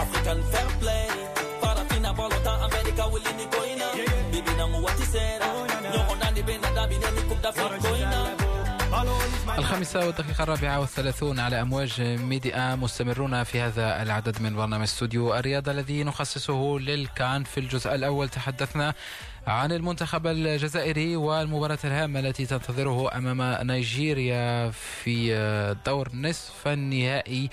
[0.03, 0.98] African fair play.
[9.59, 15.71] الخامسة والدقيقة الرابعة والثلاثون على أمواج ميديا مستمرون في هذا العدد من برنامج استوديو الرياضة
[15.71, 18.29] الذي نخصصه للكان في الجزء الأول.
[18.29, 18.93] تحدثنا
[19.47, 25.35] عن المنتخب الجزائري والمباراة الهامة التي تنتظره أمام نيجيريا في
[25.85, 27.49] دور نصف النهائي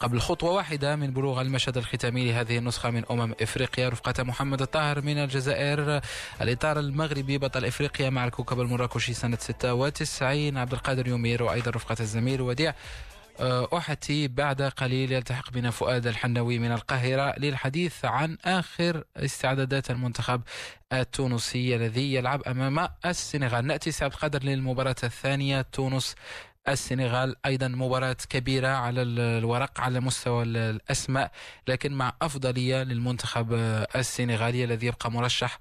[0.00, 5.00] قبل خطوة واحدة من بلوغ المشهد الختامي لهذه النسخة من أمم إفريقيا رفقة محمد الطاهر
[5.00, 6.00] من الجزائر.
[6.40, 12.40] الإطار المغربي بطل إفريقيا مع الكوكب المراكشي سنة 96 عبد القادر يومير وأيضا رفقة الزميل
[12.40, 12.74] وديع
[13.76, 20.42] أحتي بعد قليل يلتحق بنا فؤاد الحنوي من القاهرة للحديث عن آخر استعدادات المنتخب
[20.92, 23.66] التونسي الذي يلعب أمام السنغال.
[23.66, 25.62] نأتي سعد قدر للمباراة الثانية.
[25.62, 26.14] تونس
[26.68, 31.30] السنغال أيضا مباراة كبيرة على الورق على مستوى الأسماء
[31.68, 33.52] لكن مع أفضلية للمنتخب
[33.96, 35.58] السنغالي الذي يبقى مرشح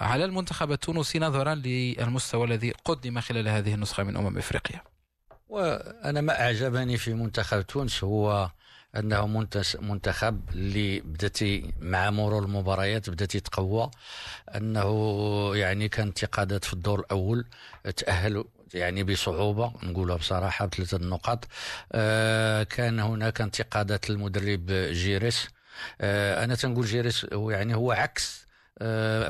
[0.00, 4.80] على المنتخب التونسي نظرا للمستوى الذي قدم خلال هذه النسخة من أمم إفريقيا.
[5.48, 8.50] وأنا ما أعجبني في منتخب تونس هو
[8.96, 9.26] أنه
[9.80, 13.90] منتخب اللي بداتي مع مرور المباريات بدأت تقوى
[14.56, 17.44] أنه يعني كان انتقادات في الدور الأول
[17.96, 21.48] تأهلوا يعني بصعوبة نقولها بصراحة بثلاثه نقاط
[21.92, 25.48] آه كان هناك انتقادات للمدرب جيريس.
[26.00, 28.39] آه أنا تنقول جيريس يعني هو عكس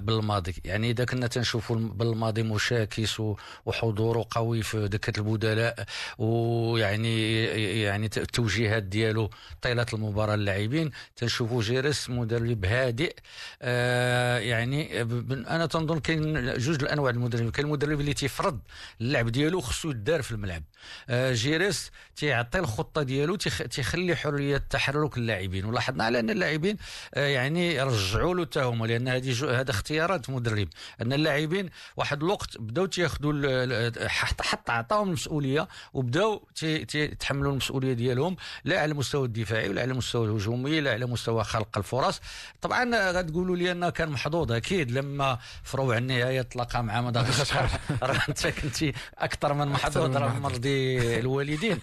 [0.01, 0.55] بالماضي.
[0.65, 3.23] يعني إذا كنا تنشوفوا بالماضي مشاكس
[3.67, 5.85] وحضوره قوي في دكة البدلاء
[6.19, 7.45] ويعني
[7.83, 9.31] يعني التوجيهات ديالو
[9.63, 13.17] طيلة المباراة اللاعبين تنشوفوا جيرس مدرب هادئ.
[13.63, 18.61] آه يعني أنا تنظن كاين جوج الأنواع المدرب كاين المدرب اللي تيفرض
[19.01, 20.63] اللعب ديالو خصو يدار في الملعب.
[21.09, 25.65] آه جيرس تيعطي الخطة ديالو تيخلي حرية تحرك اللاعبين.
[25.65, 26.77] ولاحظنا على أن اللاعبين
[27.15, 30.69] آه يعني رجعوا له تهمه لأن هذه هذا اختيارات مدرب.
[31.03, 34.09] أن اللاعبين واحد الوقت بداو تياخذوا
[34.41, 36.49] حتى عطاهم المسؤولية وبداو
[36.95, 41.79] يتحملوا المسؤولية ديالهم لا على المستوى الدفاعي ولا على المستوى الهجومي لا على مستوى خلق
[41.79, 42.21] الفرص.
[42.61, 47.69] طبعا غتقولوا لي أنه كان محظوظ أكيد لما في روع النهاية تلاقى مع مدغشقر.
[48.03, 50.70] راه أنت كنتي أكثر من محظوظ راه مرضي.
[51.21, 51.79] الوالدين.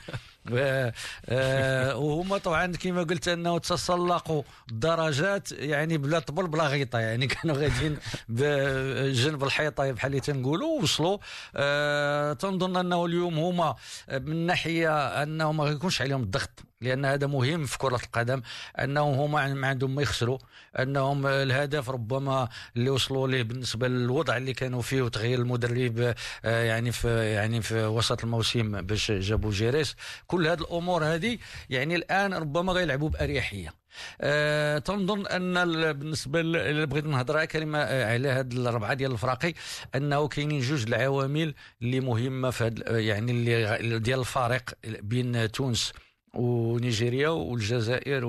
[1.30, 7.00] آه، وهما طبعا كما قلت أنه تسلقوا الدرجات يعني بلا طبل بلا غيطة.
[7.00, 7.98] يعني كانوا غاديين
[8.30, 11.18] بجنب الحيطة بحال اللي تنقولوا وصلوا
[11.56, 13.76] أه تنظن أنه اليوم هما
[14.12, 18.42] من ناحية أنه ما يكونش عليهم الضغط لأن هذا مهم في كرة القدم
[18.80, 20.38] أنهم هما ما عندهم ما يخسروا
[20.80, 26.92] أنهم الهدف ربما اللي وصلوا له بالنسبة للوضع اللي كانوا فيه وتغيير المدرب آه، يعني
[26.92, 29.96] في يعني في وسط الموسم باش جابوا جيريس.
[30.28, 31.38] كل هذه الأمور هذه
[31.70, 33.74] يعني الآن ربما غيلعبوا بأريحية.
[34.22, 35.54] أه تنظن أن
[35.94, 36.42] بالنسبة
[36.86, 39.54] بغيت نهضر كلمة آه، على هاد الاربعه ديال الفراقي
[39.96, 45.94] أنه كاينين جوج العوامل اللي مهمة في يعني اللي ديال الفارق بين تونس
[46.38, 48.26] ونيجيريا والجزائر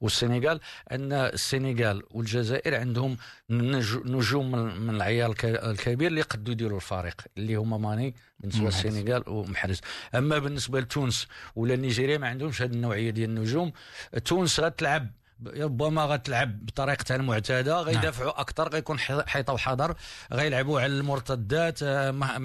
[0.00, 0.60] والسنغال
[0.92, 3.16] أن السنغال والجزائر عندهم
[4.04, 9.80] نجوم من العيار الكبير اللي قدوا يديروا الفريق اللي هما ماني بالنسبة للسنغال ومحرز
[10.14, 13.72] أما بالنسبة لتونس ولا نيجيريا ما عندهمش هذه النوعية ديال النجوم.
[14.24, 15.10] تونس غتلعب
[15.44, 18.40] ربما غتلعب بطريقتها المعتادة غيدافعوا نعم.
[18.40, 19.94] أكثر غيكون حيطة وحذر
[20.32, 22.38] غيلعبوا على المرتدات آه،.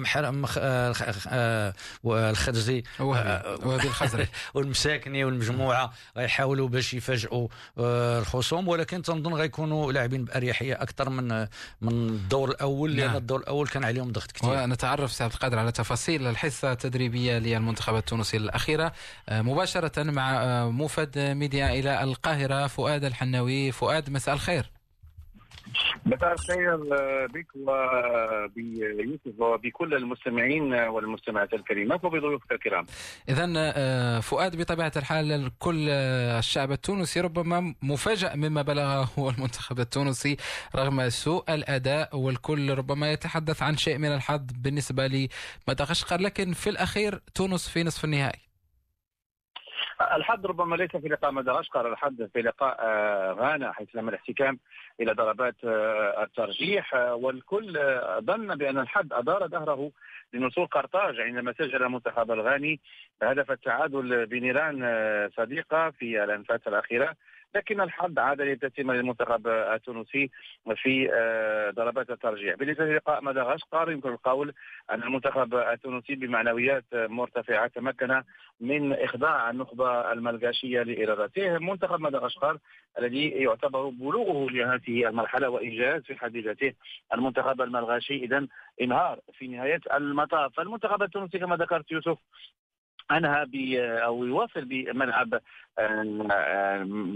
[0.58, 1.74] آه، آه،
[2.04, 11.10] الخرزي وهبي الخزري والمساكني والمجموعة غيحاولوا باش يفاجئوا الخصوم ولكن تنظن غيكونوا لاعبين بأريحية أكثر
[11.10, 11.46] من
[11.80, 13.16] من الدور الأول لأن نعم.
[13.16, 18.36] الدور الأول كان عليهم ضغط كثير ونتعرف سعد القادر على تفاصيل الحصة التدريبية للمنتخب التونسي
[18.36, 18.92] الأخيرة
[19.30, 24.70] مباشرة مع موفد ميديا إلى القاهرة فؤاد الحناوي فؤاد مساء الخير
[26.06, 26.76] مساء الخير
[27.26, 32.86] بك وبيوسف وبكل المستمعين والمستمعات الكريمات وبضيوفك الكرام.
[33.28, 40.36] اذا آه، فؤاد بطبيعة الحال كل الشعب التونسي ربما مفاجئ مما بلغه المنتخب التونسي
[40.76, 45.28] رغم سوء الأداء والكل ربما يتحدث عن شيء من الحظ بالنسبة
[45.68, 48.51] لمدغشقر لكن في الأخير تونس في نصف النهائي.
[50.16, 54.58] الحد ربما ليس في لقاء مدغشقر الحد في لقاء آه، غانا حيث تم الاحتكام
[55.00, 56.94] إلى ضربات آه، الترجيح.
[56.94, 57.72] آه، والكل
[58.18, 59.90] ظن بأن الحد أدار ظهره
[60.32, 62.80] لنصول قرطاج عندما سجل المنتخب الغاني
[63.22, 64.80] هدف التعادل بنيران
[65.36, 67.14] صديقة في الأنفاس الأخيرة.
[67.54, 70.30] لكن الحظ عاد يبتسم للمنتخب التونسي
[70.76, 72.54] في آه، ضربات الترجيح.
[72.54, 74.54] بالنسبة للقاء مدغشقر يمكن القول
[74.90, 78.22] أن المنتخب التونسي بمعنويات مرتفعة تمكن
[78.60, 81.58] من إخضاع النخبة الملغاشيه لإرادته.
[81.58, 82.58] منتخب مدغشقر
[82.98, 86.72] الذي يعتبر بلوغه لهذه المرحلة وإنجاز في حد ذاته
[87.14, 88.46] المنتخب الملغاشي اذا
[88.80, 90.60] انهار في نهاية المطاف.
[90.60, 92.18] المنتخب التونسي كما ذكرت يوسف
[93.16, 95.40] انهى ب أو يواصل بملعب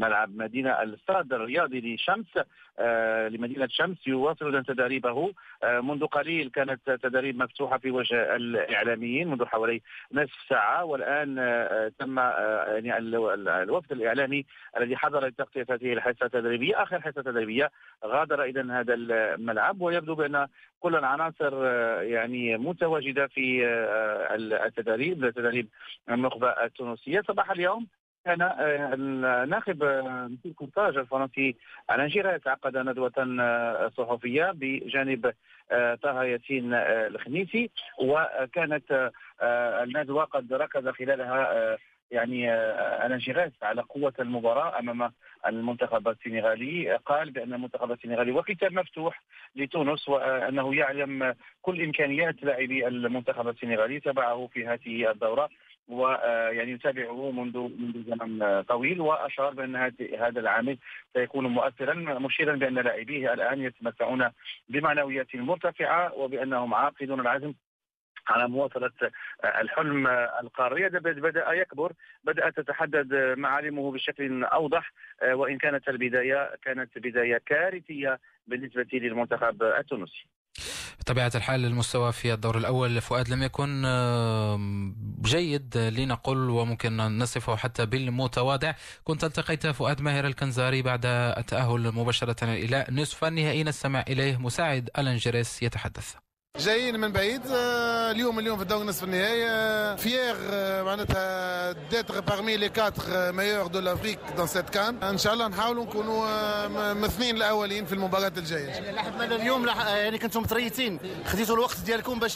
[0.00, 2.38] ملعب مدينة الاستاد الرياضي لشمس
[2.78, 5.32] آه، لمدينة شمس يواصل تدريبه.
[5.62, 10.84] آه، منذ قليل كانت تدريب مفتوحة في وجه الإعلاميين منذ حوالي نصف ساعة.
[10.84, 14.44] والآن آه، تم يعني الوفد الإعلامي
[14.76, 16.82] الذي حضر لتغطية هذه الحصة التدريبية.
[16.82, 17.70] آخر حصة تدريبية
[18.04, 19.80] غادر إذا هذا الملعب.
[19.80, 20.46] ويبدو بأن
[20.80, 21.64] كل العناصر
[22.02, 23.66] يعني متواجدة في
[24.66, 25.68] التدريب تدريب
[26.10, 27.20] النخبة التونسية.
[27.20, 27.86] صباح اليوم
[28.26, 29.84] كان آه، الناخب
[30.30, 31.56] مثل كونتاج الفرنسي
[31.90, 35.32] على جيرات عقد ندوة آه، صحفية بجانب
[35.70, 37.70] آه، طه ياسين الخنيسي.
[37.98, 39.12] وكانت
[39.42, 41.78] الندوة قد ركز خلالها
[42.10, 42.52] يعني
[43.06, 45.12] أنا جيغاس على قوة المباراة أمام
[45.46, 46.96] المنتخب السنغالي.
[46.96, 49.22] قال بأن المنتخب السنغالي وكتاب مفتوح
[49.56, 55.48] لتونس وأنه يعلم كل إمكانيات لاعبي المنتخب السنغالي تبعه في هذه الدورة.
[55.88, 59.76] ويعني يتابعه منذ منذ زمن طويل واشار بأن
[60.18, 60.78] هذا العامل
[61.12, 64.30] سيكون مؤثرا مشيرا بأن لاعبيه الآن يتمتعون
[64.68, 67.54] بمعنويات مرتفعة وبأنهم عاقدون العزم
[68.28, 68.90] على مواصلة
[69.44, 70.06] الحلم
[70.42, 71.92] القاري بدأ يكبر
[72.24, 74.92] بدأت تتحدد معالمه بشكل أوضح
[75.32, 80.26] وإن كانت البداية كانت بداية كارثية بالنسبة للمنتخب التونسي.
[81.00, 83.82] بطبيعة الحال المستوى في الدور الأول فؤاد لم يكن
[85.22, 88.74] جيد لنقل وممكن نصفه حتى بالمتواضع.
[89.04, 93.64] كنت التقيت فؤاد ماهر الكنزاري بعد التأهل مباشرة إلى نصف النهائي.
[93.64, 95.18] نستمع إليه مساعد ألان
[95.62, 96.25] يتحدث.
[96.58, 102.56] جايين من بعيد آه، اليوم اليوم في الدور نصف النهائي fiers آه، معناتها d'être parmi
[102.56, 107.36] les quatre meilleurs de l'Afrique dans cette CAN ان شاء الله نحاولوا نكونوا آه، مثنين
[107.36, 108.66] الأولين في المباراة الجاية.
[108.66, 111.00] يعني لحد اليوم يعني كنتم متريثين.
[111.26, 112.34] خديتوا الوقت ديالكم باش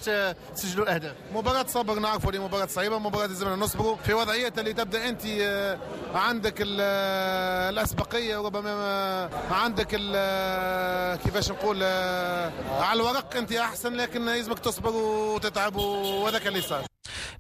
[0.57, 5.09] تسجلوا الاهداف مباراة صبر نعرفوا اللي مباراة صعيبة مباراة لازمنا نصبروا في وضعية اللي تبدأ
[5.09, 5.23] أنت
[6.15, 9.87] عندك الأسبقية وربما عندك
[11.25, 11.83] كيفاش نقول
[12.81, 16.85] على الورق أنت أحسن لكن لكن يلزمك تصبر وتتعب وهذاك اللي صار.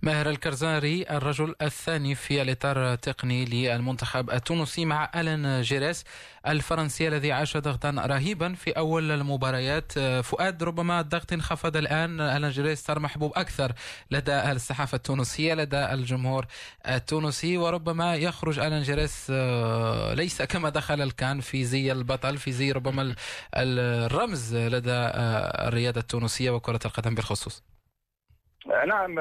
[0.02, 6.04] ماهر الكنزاري الرجل الثاني في الإطار التقني للمنتخب التونسي مع ألان جيريس
[6.46, 9.92] الفرنسي الذي عاش ضغطا رهيبا في أول المباريات.
[10.22, 12.20] فؤاد ربما الضغط انخفض الآن.
[12.20, 13.72] ألان جيريس صار محبوب أكثر
[14.10, 16.46] لدى الصحافة التونسية لدى الجمهور
[16.88, 22.72] التونسي وربما يخرج ألان جيريس آه، ليس كما دخل الكان في زي البطل في زي
[22.72, 23.14] ربما
[23.56, 26.00] الرمز لدى آه، الرياضة
[26.60, 27.62] وكرة القدم بالخصوص.
[28.66, 29.18] نعم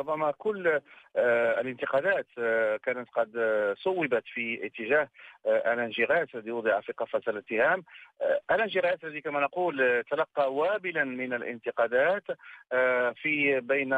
[0.00, 0.80] ربما كل
[1.16, 3.30] آه، الانتقادات آه، كانت قد
[3.78, 5.08] صوبت في اتجاه
[5.46, 7.84] آه، ألان جيغاس الذي وضع في قفص الاتهام.
[8.50, 12.24] ألان جيغاس الذي كما نقول تلقى وابلا من الانتقادات
[13.22, 13.90] في بين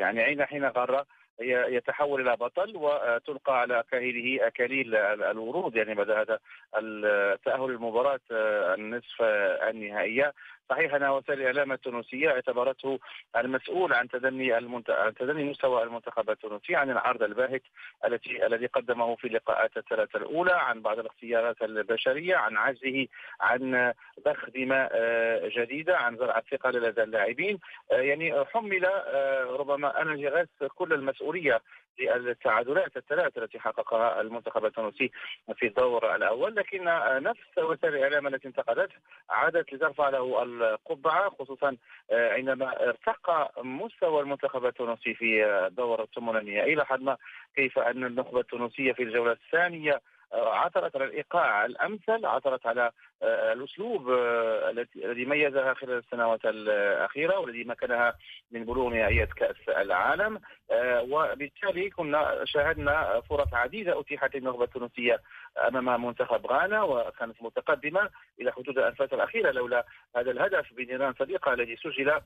[0.00, 1.06] يعني عين حين غره
[1.42, 6.38] يتحول إلى بطل وتلقى على كاهله أكاليل الورود يعني بعد هذا
[6.76, 8.20] التاهل المباراة
[8.74, 9.22] النصف
[9.70, 10.32] النهائية.
[10.70, 12.98] صحيح ان وسائل الاعلام التونسية اعتبرته
[13.36, 14.90] المسؤول عن تدني المنت...
[14.90, 17.62] عن تدني مستوى المنتخب التونسي عن العرض الباهت
[18.04, 23.06] التي الذي قدمه في اللقاءات الثلاثة الأولى عن بعض الاختيارات البشرية عن عجزه
[23.40, 23.92] عن
[24.24, 27.58] ضخ دماء آه، جديدة عن زرع الثقة لدى اللاعبين.
[27.92, 31.60] آه، يعني حمل آه، ربما أنا جغاس كل المسؤولية
[32.00, 35.10] للتعادلات الثلاث التي حققها المنتخب التونسي
[35.54, 36.84] في الدور الأول لكن
[37.22, 38.94] نفس وسائل الإعلام التي انتقدته
[39.30, 41.76] عادت لترفع له القبعة خصوصا
[42.12, 47.16] عندما ارتقى مستوى المنتخب التونسي في الدور الثمن النهائي لاحظنا
[47.56, 50.00] كيف أن النخبة التونسية في الجولة الثانية
[50.32, 52.90] عثرت على الإيقاع الأمثل عثرت على
[53.22, 58.14] آه، الأسلوب آه، الذي ميزها خلال السنوات الأخيرة والذي مكنها
[58.50, 60.40] من بلوغ نهائيات كأس العالم.
[60.70, 65.20] آه، وبالتالي كنا شاهدنا فرص عديدة أتيحت للنخبة التونسية
[65.68, 71.76] أمام منتخب غانا وكانت متقدمة إلى حدود الفترة الأخيرة لولا هذا الهدف بنيران صديقة الذي
[71.76, 72.20] سجل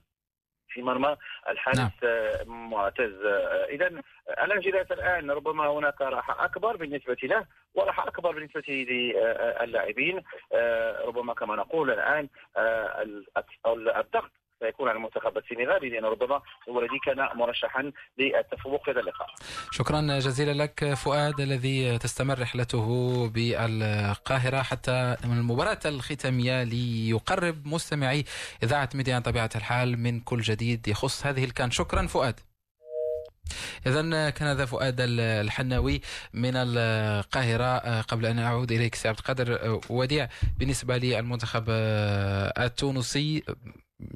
[0.69, 1.17] في مرمى
[1.49, 1.91] الحارس نعم.
[2.05, 3.25] آه، معتز.
[3.25, 4.03] آه، اذا
[4.45, 10.23] الانجيلات الآن؟ ربما هناك راحة أكبر بالنسبة له وراحة أكبر بالنسبة للاعبين.
[11.05, 12.29] ربما كما نقول الآن
[13.97, 19.29] الضغط سيكون على المنتخب السنغالي لأنه ربما هو الذي كان مرشحا للتفوق في هذا اللقاء.
[19.71, 22.87] شكرا جزيلا لك فؤاد الذي تستمر رحلته
[23.29, 28.25] بالقاهرة حتى المباراة الختامية ليقرب مستمعي
[28.63, 31.71] إذاعة ميديا بطبيعة الحال من كل جديد يخص هذه الكان.
[31.71, 32.41] شكرا فؤاد.
[33.87, 36.01] إذا كان هذا فؤاد الحناوي
[36.35, 38.01] من القاهرة.
[38.01, 40.29] قبل أن أعود إليك سي عبد القادر وديع
[40.59, 41.65] بالنسبة للمنتخب
[42.59, 43.43] التونسي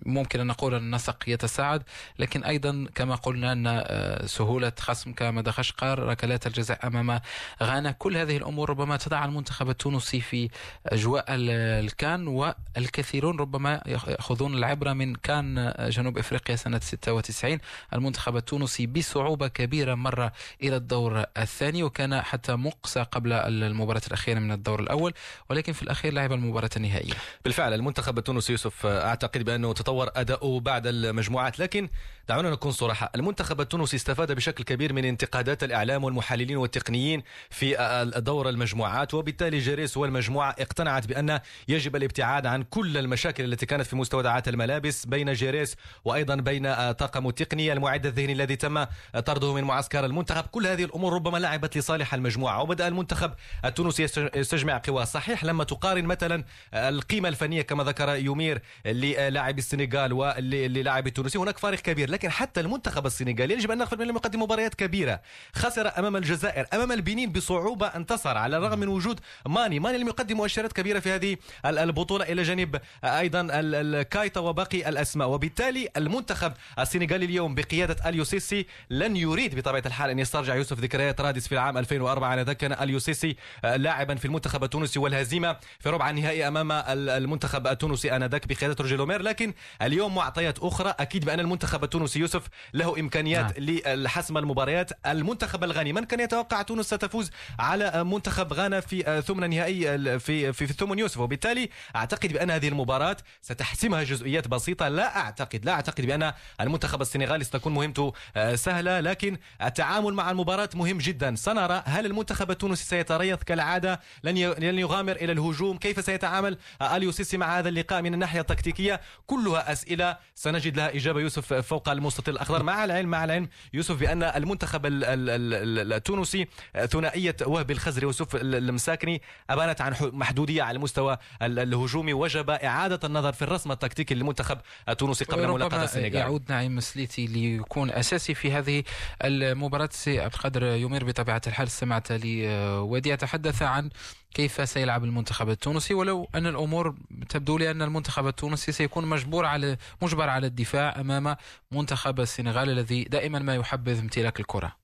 [0.06, 1.82] ممكن أن نقول أن النسق يتساعد
[2.18, 7.20] لكن أيضا كما قلنا أن آه، سهولة خصم كمدغشقر ركلات الجزاء أمام
[7.62, 10.48] غانا كل هذه الأمور ربما تضع المنتخب التونسي في
[10.86, 17.58] أجواء الكان والكثيرون ربما يأخذون العبرة من كان جنوب إفريقيا سنة 96
[17.92, 20.30] المنتخب التونسي بصعوبة كبيرة مر
[20.62, 25.14] إلى الدور الثاني وكان حتى مقصى قبل المباراة الأخيرة من الدور الأول
[25.50, 27.12] ولكن في الأخير لعب المباراة النهائية.
[27.44, 31.58] بالفعل المنتخب التونسي يوسف أعتقد بأنه تطور أداؤه بعد المجموعات.
[31.58, 31.88] لكن
[32.28, 37.76] دعونا نكون صراحة المنتخب التونسي استفاد بشكل كبير من انتقادات الإعلام والمحللين والتقنيين في
[38.16, 43.96] دور المجموعات وبالتالي جيريس والمجموعة اقتنعت بأن يجب الابتعاد عن كل المشاكل التي كانت في
[43.96, 48.84] مستودعات الملابس بين جيريس وأيضا بين طاقم التقني المعد الذهني الذي تم
[49.26, 50.44] طرده من معسكر المنتخب.
[50.44, 52.62] كل هذه الأمور ربما لعبت لصالح المجموعة.
[52.62, 53.32] وبدأ المنتخب
[53.64, 54.02] التونسي
[54.36, 55.06] يستجمع قوى.
[55.06, 56.44] صحيح لما تقارن مثلا
[56.74, 61.38] القيمة الفنية كما ذكر يومير للاعب السنغال واللاعب التونسي.
[61.38, 65.20] هناك فارق كبير لكن حتى المنتخب السنغالي يجب أن نغفل من يقدم مباريات كبيرة.
[65.52, 69.80] خسر أمام الجزائر أمام البنين بصعوبة انتصر على الرغم من وجود ماني.
[69.80, 71.36] ماني لم يقدم مؤشرات كبيرة في هذه
[71.66, 75.28] البطولة إلى جانب أيضا الكايتا وباقي الأسماء.
[75.28, 81.20] وبالتالي المنتخب السنغالي اليوم بقيادة أليو سيسي لن يريد بطبيعة الحال أن يسترجع يوسف ذكريات
[81.20, 85.88] رادس في العام 2004 على ذلك كان أليو سيسي لاعبا في المنتخب التونسي والهزيمة في
[85.88, 89.47] ربع النهائي أمام المنتخب التونسي آنذاك بقيادة روجي لومير لكن
[89.82, 90.94] اليوم معطيات أخرى.
[91.00, 92.42] أكيد بأن المنتخب التونسي يوسف
[92.74, 93.78] له إمكانيات نعم.
[93.86, 94.90] لحسم المباريات.
[95.06, 100.66] المنتخب الغاني من كان يتوقع تونس ستفوز على منتخب غانا في ثمن نهائي في في,
[100.66, 104.88] في الثمن يوسف؟ وبالتالي أعتقد بأن هذه المباراة ستحسمها جزئيات بسيطة.
[104.88, 108.12] لا أعتقد لا أعتقد بأن المنتخب السنغالي ستكون مهمته
[108.54, 111.34] سهلة لكن التعامل مع المباراة مهم جدا.
[111.34, 115.76] سنرى هل المنتخب التونسي سيتريث كالعادة؟ لن لن يغامر إلى الهجوم.
[115.76, 119.00] كيف سيتعامل أليو سيسي مع هذا اللقاء من الناحية التكتيكية؟
[119.44, 120.16] كلها أسئلة.
[120.34, 122.62] سنجد لها إجابة يوسف فوق المستطيل الأخضر.
[122.62, 126.48] مع العلم مع العلم يوسف بأن المنتخب التونسي
[126.86, 133.42] ثنائية وهبي الخزري ويوسف المساكني أبانت عن محدودية على المستوى الهجومي وجب إعادة النظر في
[133.42, 134.58] الرسم التكتيكي للمنتخب
[134.88, 136.14] التونسي قبل ملاقاة السنغال.
[136.14, 138.82] يعود نعيم السليتي ليكون أساسي في هذه
[139.24, 139.88] المباراة.
[139.92, 143.90] سي عبد القادر يومير بطبيعة الحال سمعت لوديع يتحدث عن
[144.34, 146.96] كيف سيلعب المنتخب التونسي؟ ولو أن الأمور
[147.28, 151.36] تبدو لي أن المنتخب التونسي سيكون مجبور على مجبر على الدفاع أمام
[151.72, 154.76] منتخب السنغال الذي دائما ما يحبذ امتلاك الكرة.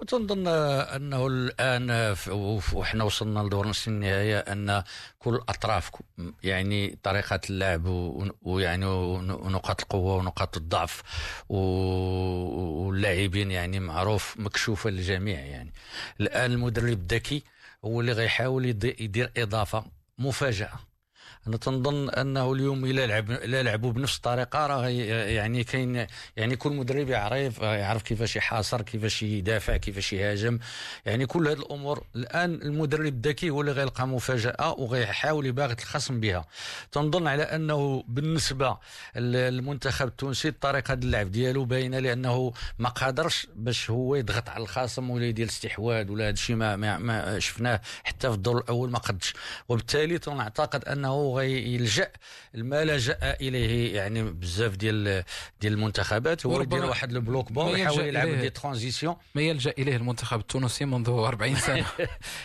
[0.00, 2.16] وتنظن أنه الآن
[2.72, 4.82] وحنا وصلنا لدور نصف النهايه أن
[5.18, 5.90] كل الاطراف
[6.42, 7.86] يعني طريقة اللعب
[8.42, 11.02] ويعني ونقاط القوة ونقاط الضعف
[12.88, 15.72] واللاعبين يعني معروف مكشوفة للجميع يعني.
[16.20, 17.42] الآن المدرب الذكي
[17.84, 19.84] هو اللي غيحاول يدير إضافة
[20.18, 20.87] مفاجأة.
[21.48, 26.72] أنا تنظن أنه اليوم إلى لعب إلى لعبوا بنفس الطريقة راه يعني كاين يعني كل
[26.72, 30.58] مدرب يعرف يعرف كيفاش يحاصر كيفاش يدافع كيفاش يهاجم.
[31.06, 36.44] يعني كل هذه الأمور الآن المدرب الذكي هو اللي غيلقى مفاجأة وغيحاول يباغت الخصم بها.
[36.92, 38.76] تنظن على أنه بالنسبة
[39.16, 45.26] للمنتخب التونسي طريقه اللعب ديالو باينة لأنه ما قادرش باش هو يضغط على الخصم ولا
[45.26, 49.34] يدير استحواذ ولا هذا الشيء ما, ما, ما شفناه حتى في الدور الأول ما قدش.
[49.68, 52.10] وبالتالي تنعتقد أنه غيلجا
[52.54, 55.24] ما لجا إليه يعني بزاف ديال
[55.60, 59.16] ديال المنتخبات هو يدير واحد ال bloc bas ويحاول يلعب des transitions.
[59.34, 61.84] ما يلجأ إليه المنتخب التونسي منذ 40 سنة.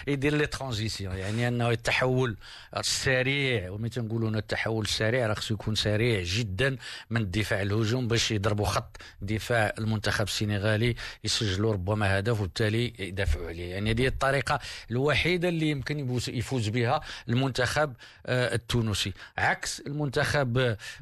[0.08, 2.38] يدير les transitions يعني أنه التحول
[2.78, 6.78] السريع ومتى تنقولوا التحول السريع راه خصو يكون سريع جدا
[7.10, 13.72] من الدفاع الهجوم باش يضربوا خط دفاع المنتخب السنغالي يسجلوا ربما هدف وبالتالي يدافعوا عليه.
[13.72, 14.60] يعني هذه الطريقة
[14.92, 17.94] الوحيدة اللي يمكن يفوز بها المنتخب
[18.26, 20.58] آه، التونسي عكس المنتخب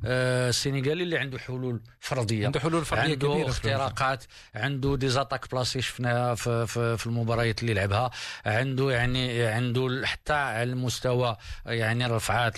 [0.06, 4.24] آه، السنغالي اللي عنده حلول فرديه عنده حلول فرديه عنده كبيرة اختراقات
[4.56, 8.12] عنده des attaques placées شفناها في, في, في المباريات اللي لعبها
[8.46, 12.58] عنده يعني عنده حتى على المستوى يعني رفعات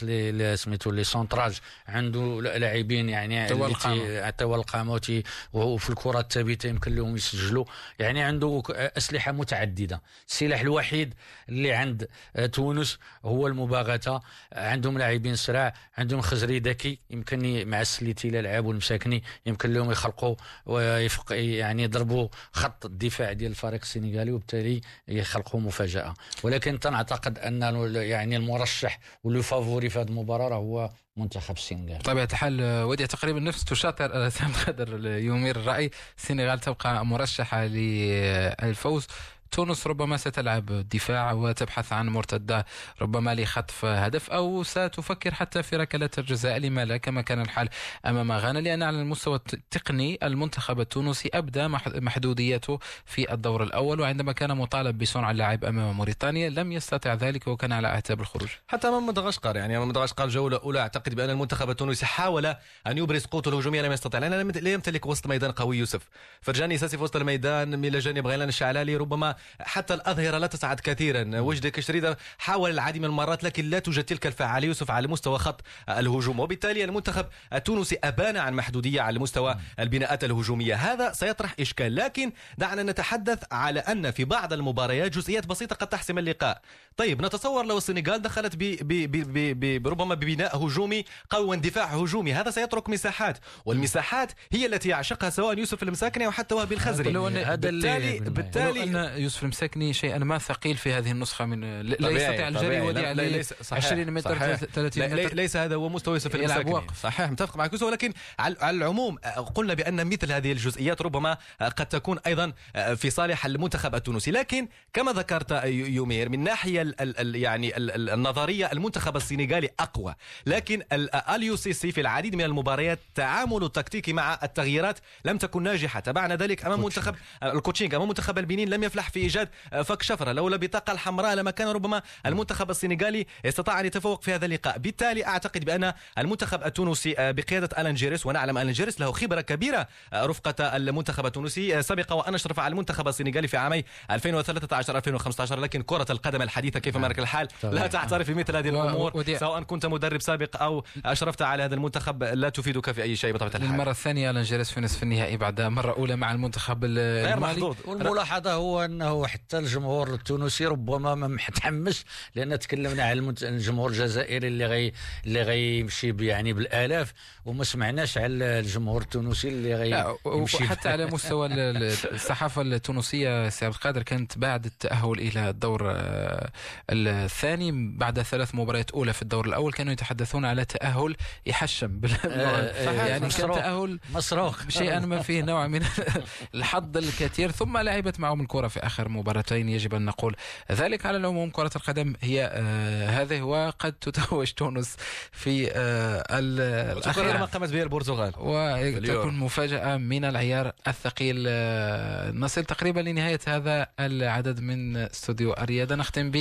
[0.55, 1.57] سميتو les centrages
[1.87, 4.29] عنده لاعبين يعني طوال القامة.
[4.29, 7.65] طوال القامة وفي الكرة الثابتة يمكن لهم يسجلوا.
[7.99, 10.01] يعني عنده أسلحة متعددة.
[10.29, 11.13] السلاح الوحيد
[11.49, 12.07] اللي عند
[12.53, 14.21] تونس هو المباغتة.
[14.53, 20.35] عندهم لاعبين سراع عندهم خزري ذكي يمكن مع السليتي الالعاب والمساكني يمكن لهم يخلقوا
[20.65, 26.13] ويفق يعني يضربوا خط الدفاع ديال الفريق السنغالي وبالتالي يخلقوا مفاجأة.
[26.43, 27.61] ولكن تنعتقد أن
[27.95, 31.97] يعني المرشح واللي فافوري في هذه المباراة هو منتخب السنغال.
[31.97, 35.91] بطبيعة الحال آه، ودي تقريبا نفس تشاطر آه، سام قدر يمير الرأي.
[36.17, 39.07] السنغال تبقى مرشحة للفوز
[39.53, 42.65] تونس ربما ستلعب دفاع وتبحث عن مرتدة
[43.01, 47.69] ربما لخطف هدف أو ستفكر حتى في ركلات الجزاء لما لا كما كان الحال
[48.05, 54.31] أمام غانا لأن على المستوى التقني المنتخب التونسي أبدى مح- محدوديته في الدور الأول وعندما
[54.31, 58.49] كان مطالب بصنع اللعب أمام موريتانيا لم يستطع ذلك وكان على أعتاب الخروج.
[58.67, 62.45] حتى أمام مدغشقر يعني أمام مدغشقر جوله اولى أعتقد بأن المنتخب التونسي حاول
[62.87, 66.01] أن يبرز قوته الهجومية لم يستطع لم- لا يمتلك وسط ميدان قوي يوسف.
[66.41, 71.39] فرجاني ساسي في وسط الميدان من جانب غيلان الشعلالي ربما حتى الأظهرة لا تسعد كثيرا.
[71.39, 75.61] وجد كشريده حاول العديد من المرات لكن لا توجد تلك الفعاليه يوسف على مستوى خط
[75.89, 76.39] الهجوم.
[76.39, 80.75] وبالتالي المنتخب التونسي أبان عن محدودية على مستوى البناءات الهجومية.
[80.75, 81.95] هذا سيطرح إشكال.
[81.95, 86.61] لكن دعنا نتحدث على أن في بعض المباريات جزئيات بسيطة قد تحسم اللقاء.
[86.97, 91.85] طيب نتصور لو السنغال دخلت ب ب ب ب ب ربما ببناء هجومي قوي واندفاع
[91.85, 92.33] هجومي.
[92.33, 97.09] هذا سيترك مساحات والمساحات هي التي يعشقها سواء يوسف المساكني أو حتى وهبي الخزري.
[97.09, 102.47] أن بالتالي بالتالي أن يوسف المساكني شيئا ما ثقيل في هذه النسخة من لا يستطيع
[102.47, 102.81] الجري طبيعي.
[102.81, 104.55] ودي لا- لا- عليه ليس- صحيح، 20 متر صحيح.
[104.55, 107.01] 30 لا- لي- متر ليس هذا هو مستوى يوسف المساكني وقف.
[107.03, 107.73] صحيح متفق معك.
[107.73, 112.53] يوسف ولكن على العموم آه، قلنا بأن مثل هذه الجزئيات ربما آه، قد تكون أيضا
[112.75, 114.31] آه، في صالح المنتخب التونسي.
[114.31, 119.69] لكن كما ذكرت يومير من ناحية ال ال ال يعني ال ال النظرية المنتخب السنغالي
[119.79, 120.15] أقوى.
[120.45, 120.81] لكن
[121.29, 125.99] أليو سيسي في العديد من المباريات تعامله التكتيكي مع التغييرات لم تكن ناجحة.
[125.99, 130.01] تبعنا ذلك أمام منتخب ال coaching أمام منتخب البنين لم يفلح في ايجاد آه، فك
[130.01, 134.77] شفرة لولا البطاقه الحمراء لما كان ربما المنتخب السنغالي استطاع أن يتفوق في هذا اللقاء.
[134.77, 139.87] بالتالي أعتقد بأن المنتخب التونسي آه، بقيادة ألان جيريس ونعلم ألان جيريس له خبرة كبيرة
[140.13, 145.59] آه، رفقة المنتخب التونسي آه، سبق وأن اشرف على المنتخب السنغالي في عامي 2013 2015
[145.59, 150.21] لكن كرة القدم الحديثة كيف ما الحال؟ لا تعترف بمثل هذه الأمور سواء كنت مدرب
[150.21, 153.69] سابق أو أشرفت على هذا المنتخب لا تفيدك في أي شيء بطبيعة الحال.
[153.71, 157.53] للمرة الثانية ألان جيريس في نصف النهائي بعد مرة أولى مع المنتخب ال- غير المالي.
[157.53, 162.03] محظوظ والملاحظة هو انه حتى الجمهور التونسي ربما ما متحمس
[162.35, 164.93] لأن تكلمنا على الجمهور الجزائري اللي غي
[165.25, 167.13] اللي غيمشي يعني بالآلاف
[167.45, 170.63] وما سمعناش على الجمهور التونسي اللي لا غي و- يمشي.
[170.63, 175.91] وحتى على مستوى ال- ال- الصحافة التونسية سي عبد القادر كانت بعد التأهل إلى الدور
[175.95, 176.51] آه،
[176.89, 177.71] الثاني.
[177.97, 183.09] بعد ثلاث مباريات أولى في الدور الأول كانوا يتحدثون على تأهل يحشم بال- آه، يعني
[183.19, 183.57] كان مسروق.
[183.57, 184.69] تأهل مسروق.
[184.69, 185.81] شيئا ما فيه نوع من
[186.55, 187.51] الحظ الكثير.
[187.51, 190.35] ثم لعبت معهم الكرة في آخر مباراتين يجب أن نقول
[190.71, 191.49] ذلك على العموم.
[191.49, 194.95] كرة القدم هي آه هذه وقد تتوج تونس
[195.31, 198.33] في آه ال- وتكرر ما الأخير قامت به البرتغال.
[198.37, 201.45] وتكون مفاجأة من العيار الثقيل.
[201.47, 206.31] آه، نصل تقريبا لنهاية هذا العدد من استوديو الرياضة نختم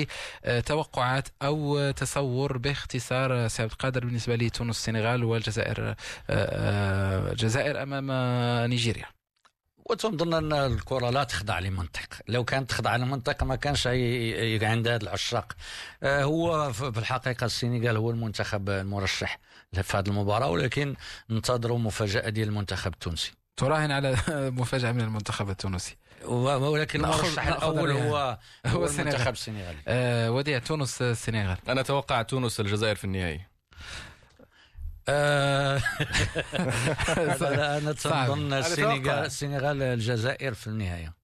[0.45, 3.49] بتوقعات أو تصور باختصار.
[3.49, 5.95] سي عبد القادر بالنسبة لتونس السنغال والجزائر
[6.31, 8.11] الجزائر أمام
[8.71, 9.07] نيجيريا.
[9.93, 12.07] وتنظن إن الكرة لا تخضع لمنطق.
[12.29, 15.53] لو كانت تخضع لمنطق ما كانش عند هذا العشاق.
[16.03, 19.39] آه، هو في الحقيقة السنغال هو المنتخب المرشح
[19.83, 20.95] في هذه المباراة ولكن
[21.31, 23.33] ننتظروا مفاجأة ديال المنتخب التونسي.
[23.57, 24.17] تراهن على
[24.61, 25.97] مفاجأة من المنتخب التونسي.
[26.25, 27.91] و- ولكن المرشح الأول.
[27.91, 28.87] هو هو.
[28.87, 29.79] المنتخب السنغالي.
[29.89, 31.57] آه، وديع تونس السنغال.
[31.69, 33.41] أنا أتوقع تونس الجزائر في النهائي.
[37.79, 38.27] أنا صعب.
[38.27, 39.09] تنظن السنغال.
[39.27, 41.22] السنغال الجزائر في النهاية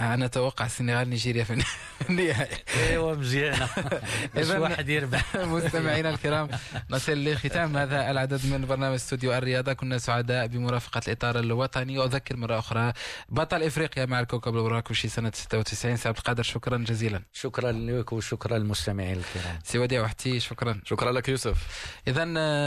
[0.00, 1.52] أنا أتوقع السنغال نيجيريا في
[2.10, 2.56] النهائي
[2.88, 3.66] ايوا مزيانة.
[4.36, 5.36] إذن- واحد يربح.
[5.54, 6.48] مستمعينا الكرام
[6.90, 9.72] نصل لختام هذا العدد من برنامج استوديو الرياضة.
[9.72, 11.98] كنا سعداء بمرافقة الإطار الوطني.
[11.98, 12.92] وأذكر مرة أخرى
[13.28, 17.22] بطل إفريقيا مع الكوكب المراكشي سنة 96 سي عبد القادر شكرا جزيلا.
[17.32, 19.58] شكرا لك وشكرا للمستمعين الكرام.
[19.64, 20.80] سي وديع وحتي شكرا.
[20.84, 21.56] شكرا لك يوسف.
[22.08, 22.24] إذا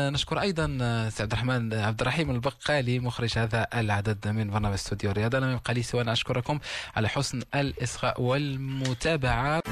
[0.10, 5.12] نشكر أيضا آه، سي عبد الرحمن عبد الرحيم البقالي مخرج هذا العدد من برنامج استوديو
[5.12, 5.40] الرياضة.
[5.40, 6.60] لم يبقى لي سوى أن أشكركم.
[6.96, 9.64] على حسن الإصغاء والمتابعة.